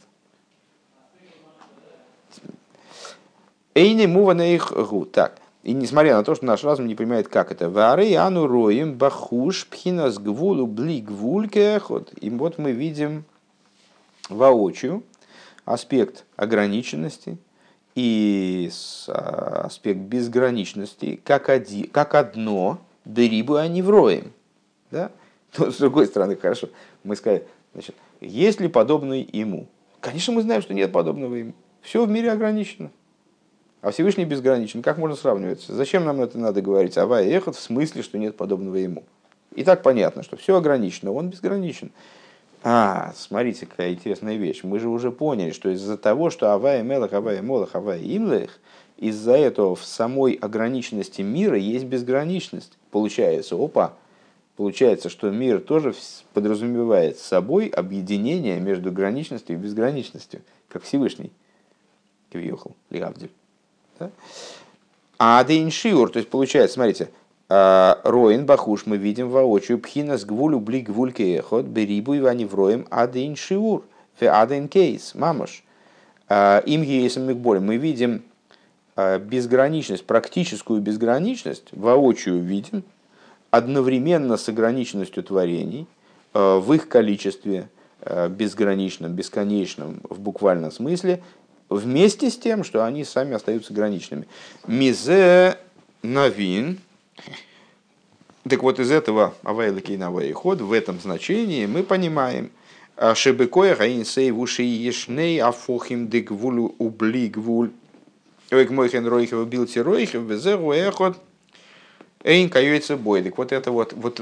Эйни 3.78 4.06
мува 4.06 4.32
их 4.44 4.72
гу. 4.72 5.04
Так. 5.04 5.38
И 5.62 5.72
несмотря 5.72 6.16
на 6.16 6.24
то, 6.24 6.34
что 6.34 6.44
наш 6.44 6.64
разум 6.64 6.88
не 6.88 6.96
понимает, 6.96 7.28
как 7.28 7.52
это. 7.52 7.70
Вары 7.70 8.12
ану 8.16 8.48
роем 8.48 8.94
бахуш 8.98 9.68
пхинас 9.68 10.18
гвулу 10.18 10.66
бли 10.66 11.00
гвулькехот. 11.00 12.12
И 12.20 12.28
вот 12.30 12.58
мы 12.58 12.72
видим 12.72 13.24
воочию 14.28 15.04
аспект 15.64 16.24
ограниченности 16.34 17.38
и 17.94 18.68
а, 19.06 19.66
аспект 19.66 20.00
безграничности 20.00 21.20
как, 21.22 21.48
один, 21.48 21.88
как 21.88 22.16
одно 22.16 22.80
дерибу, 23.04 23.54
а 23.54 23.68
не 23.68 23.82
вроем. 23.82 24.32
Да? 24.90 25.12
Но, 25.56 25.70
с 25.70 25.76
другой 25.76 26.06
стороны, 26.06 26.34
хорошо, 26.34 26.68
мы 27.04 27.14
сказали, 27.14 27.46
значит, 27.74 27.94
есть 28.20 28.60
ли 28.60 28.66
подобный 28.66 29.28
ему? 29.32 29.68
Конечно, 30.00 30.32
мы 30.32 30.42
знаем, 30.42 30.62
что 30.62 30.74
нет 30.74 30.90
подобного 30.90 31.36
ему. 31.36 31.52
Все 31.80 32.04
в 32.04 32.10
мире 32.10 32.32
ограничено. 32.32 32.90
А 33.80 33.90
Всевышний 33.90 34.24
безграничен. 34.24 34.82
Как 34.82 34.98
можно 34.98 35.16
сравнивать? 35.16 35.62
Зачем 35.62 36.04
нам 36.04 36.20
это 36.20 36.38
надо 36.38 36.60
говорить? 36.62 36.98
Ава 36.98 37.22
и 37.22 37.30
эхот 37.30 37.56
в 37.56 37.60
смысле, 37.60 38.02
что 38.02 38.18
нет 38.18 38.36
подобного 38.36 38.76
ему. 38.76 39.04
И 39.54 39.64
так 39.64 39.82
понятно, 39.82 40.22
что 40.22 40.36
все 40.36 40.56
ограничено, 40.56 41.12
он 41.12 41.30
безграничен. 41.30 41.90
А, 42.64 43.12
смотрите, 43.16 43.66
какая 43.66 43.92
интересная 43.92 44.36
вещь. 44.36 44.64
Мы 44.64 44.80
же 44.80 44.88
уже 44.88 45.12
поняли, 45.12 45.52
что 45.52 45.70
из-за 45.70 45.96
того, 45.96 46.30
что 46.30 46.52
Авай 46.52 46.82
Мелах, 46.82 47.12
Авай 47.12 47.40
Молах, 47.40 47.74
Авай 47.74 48.00
Имлех, 48.00 48.58
из-за 48.96 49.36
этого 49.36 49.76
в 49.76 49.84
самой 49.84 50.32
ограниченности 50.32 51.22
мира 51.22 51.56
есть 51.56 51.84
безграничность. 51.84 52.76
Получается, 52.90 53.54
опа, 53.54 53.94
получается, 54.56 55.08
что 55.08 55.30
мир 55.30 55.60
тоже 55.60 55.94
подразумевает 56.34 57.18
собой 57.18 57.68
объединение 57.68 58.58
между 58.58 58.90
граничностью 58.90 59.54
и 59.54 59.58
безграничностью, 59.58 60.40
как 60.68 60.82
Всевышний. 60.82 61.30
Кивьехал, 62.32 62.74
Лиавдиль. 62.90 63.30
Да? 63.98 64.10
А 65.18 65.42
дейншиур, 65.42 66.10
то 66.10 66.18
есть 66.18 66.30
получается, 66.30 66.74
смотрите, 66.74 67.10
а, 67.48 68.00
Роин 68.04 68.46
Бахуш 68.46 68.86
мы 68.86 68.98
видим 68.98 69.30
воочию 69.30 69.78
пхина 69.78 70.18
с 70.18 70.24
гвулю 70.24 70.60
бли 70.60 70.80
гвульки 70.80 71.22
эхот 71.38 71.64
берибу 71.64 72.14
и 72.14 72.20
вани 72.20 72.44
вроем 72.44 72.86
адейн 72.90 73.36
шиур 73.36 73.84
фе 74.16 74.30
адейн 74.30 74.68
кейс 74.68 75.14
мамаш. 75.14 75.64
А, 76.28 76.58
им 76.58 76.82
есть 76.82 77.16
мигболь. 77.16 77.58
Мы 77.58 77.78
видим 77.78 78.22
а, 78.96 79.18
безграничность, 79.18 80.04
практическую 80.04 80.80
безграничность, 80.80 81.68
воочию 81.72 82.40
видим, 82.40 82.84
одновременно 83.50 84.36
с 84.36 84.48
ограниченностью 84.48 85.22
творений, 85.22 85.86
в 86.34 86.74
их 86.74 86.86
количестве 86.88 87.70
безграничном, 88.28 89.14
бесконечном 89.14 90.00
в 90.04 90.20
буквальном 90.20 90.70
смысле, 90.70 91.22
вместе 91.68 92.30
с 92.30 92.38
тем, 92.38 92.64
что 92.64 92.84
они 92.84 93.04
сами 93.04 93.34
остаются 93.34 93.72
граничными. 93.72 94.26
Мизе 94.66 95.58
навин. 96.02 96.78
Так 98.48 98.62
вот 98.62 98.80
из 98.80 98.90
этого 98.90 99.34
авайла 99.42 99.80
кейнавай 99.80 100.32
ход 100.32 100.60
в 100.60 100.72
этом 100.72 101.00
значении 101.00 101.66
мы 101.66 101.82
понимаем, 101.82 102.50
Шебекоя 103.14 103.76
гаинсей 103.76 104.30
вуши 104.32 104.62
ешней 104.62 105.40
афохим 105.40 106.08
дегвулю 106.08 106.74
убли 106.78 107.28
гвуль. 107.28 107.70
Ойк 108.50 108.70
мойхен 108.70 109.06
ройхев 109.06 109.46
билти 109.46 109.78
ройхев 109.78 110.22
везеру 110.22 110.72
эхот. 110.72 111.18
Эйн 112.24 112.50
каюется 112.50 112.96
бой. 112.96 113.22
Так 113.22 113.38
вот 113.38 113.52
это 113.52 113.70
вот, 113.70 113.92
вот 113.92 114.20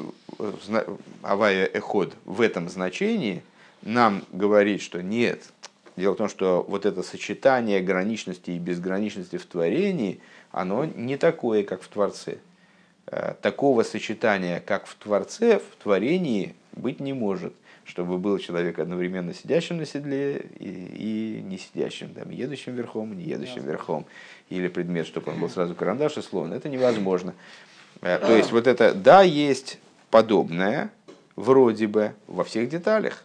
авая 1.23 1.65
эход 1.65 2.15
в 2.25 2.41
этом 2.43 2.69
значении 2.69 3.43
нам 3.83 4.25
говорит, 4.33 4.83
что 4.83 5.03
нет, 5.03 5.43
Дело 5.97 6.13
в 6.13 6.17
том, 6.17 6.29
что 6.29 6.65
вот 6.69 6.85
это 6.85 7.03
сочетание 7.03 7.81
граничности 7.81 8.51
и 8.51 8.59
безграничности 8.59 9.37
в 9.37 9.47
творении, 9.47 10.21
оно 10.51 10.85
не 10.85 11.17
такое, 11.17 11.65
как 11.65 11.83
в 11.83 11.89
Творце. 11.89 12.39
Э, 13.07 13.35
такого 13.41 13.83
сочетания, 13.83 14.61
как 14.61 14.87
в 14.87 14.95
Творце, 14.97 15.59
в 15.59 15.83
творении 15.83 16.55
быть 16.73 17.01
не 17.01 17.15
может, 17.15 17.55
чтобы 17.85 18.19
был 18.19 18.39
человек 18.39 18.79
одновременно 18.79 19.33
сидящим 19.33 19.79
на 19.79 19.87
седле 19.87 20.45
и, 20.59 21.39
и 21.39 21.43
не 21.43 21.57
сидящим, 21.57 22.13
там, 22.13 22.31
едущим 22.31 22.75
верхом, 22.75 23.17
не 23.17 23.25
едущим 23.25 23.65
верхом, 23.65 24.05
или 24.51 24.69
предмет, 24.69 25.07
чтобы 25.07 25.33
он 25.33 25.41
был 25.41 25.49
сразу 25.49 25.75
карандаш 25.75 26.19
и 26.19 26.23
слон. 26.23 26.53
Это 26.53 26.69
невозможно. 26.69 27.33
Э, 28.03 28.19
то 28.19 28.37
есть 28.37 28.53
вот 28.53 28.67
это, 28.67 28.93
да, 28.93 29.23
есть 29.23 29.79
подобное, 30.11 30.91
вроде 31.37 31.87
бы, 31.87 32.13
во 32.27 32.45
всех 32.45 32.69
деталях, 32.69 33.25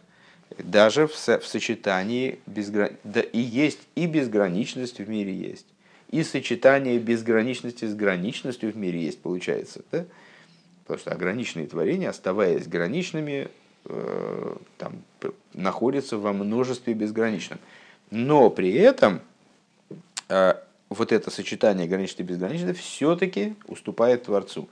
даже 0.58 1.06
в, 1.06 1.12
в 1.12 1.46
сочетании 1.46 2.38
безгран... 2.46 2.96
да 3.04 3.20
и 3.20 3.38
есть 3.38 3.80
и 3.94 4.06
безграничность 4.06 4.98
в 4.98 5.08
мире 5.08 5.34
есть, 5.34 5.66
и 6.10 6.22
сочетание 6.22 6.98
безграничности 6.98 7.86
с 7.86 7.94
граничностью 7.94 8.72
в 8.72 8.76
мире 8.76 9.02
есть, 9.02 9.20
получается. 9.20 9.82
Да? 9.90 10.04
Потому 10.84 11.00
что 11.00 11.10
ограниченные 11.12 11.66
творения, 11.66 12.10
оставаясь 12.10 12.66
граничными, 12.66 13.48
э, 13.86 14.56
там, 14.78 15.02
находятся 15.54 16.18
во 16.18 16.32
множестве 16.32 16.92
безграничном. 16.94 17.58
Но 18.10 18.50
при 18.50 18.74
этом 18.74 19.20
э, 20.28 20.54
вот 20.90 21.12
это 21.12 21.30
сочетание 21.30 21.86
граничности 21.86 22.22
и 22.22 22.24
безграничности 22.24 22.78
все-таки 22.78 23.54
уступает 23.66 24.24
Творцу 24.24 24.68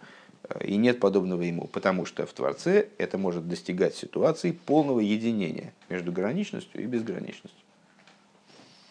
и 0.60 0.76
нет 0.76 1.00
подобного 1.00 1.42
ему, 1.42 1.66
потому 1.66 2.04
что 2.06 2.26
в 2.26 2.32
Творце 2.32 2.88
это 2.98 3.18
может 3.18 3.48
достигать 3.48 3.94
ситуации 3.94 4.52
полного 4.52 5.00
единения 5.00 5.72
между 5.88 6.12
граничностью 6.12 6.82
и 6.82 6.86
безграничностью. 6.86 7.60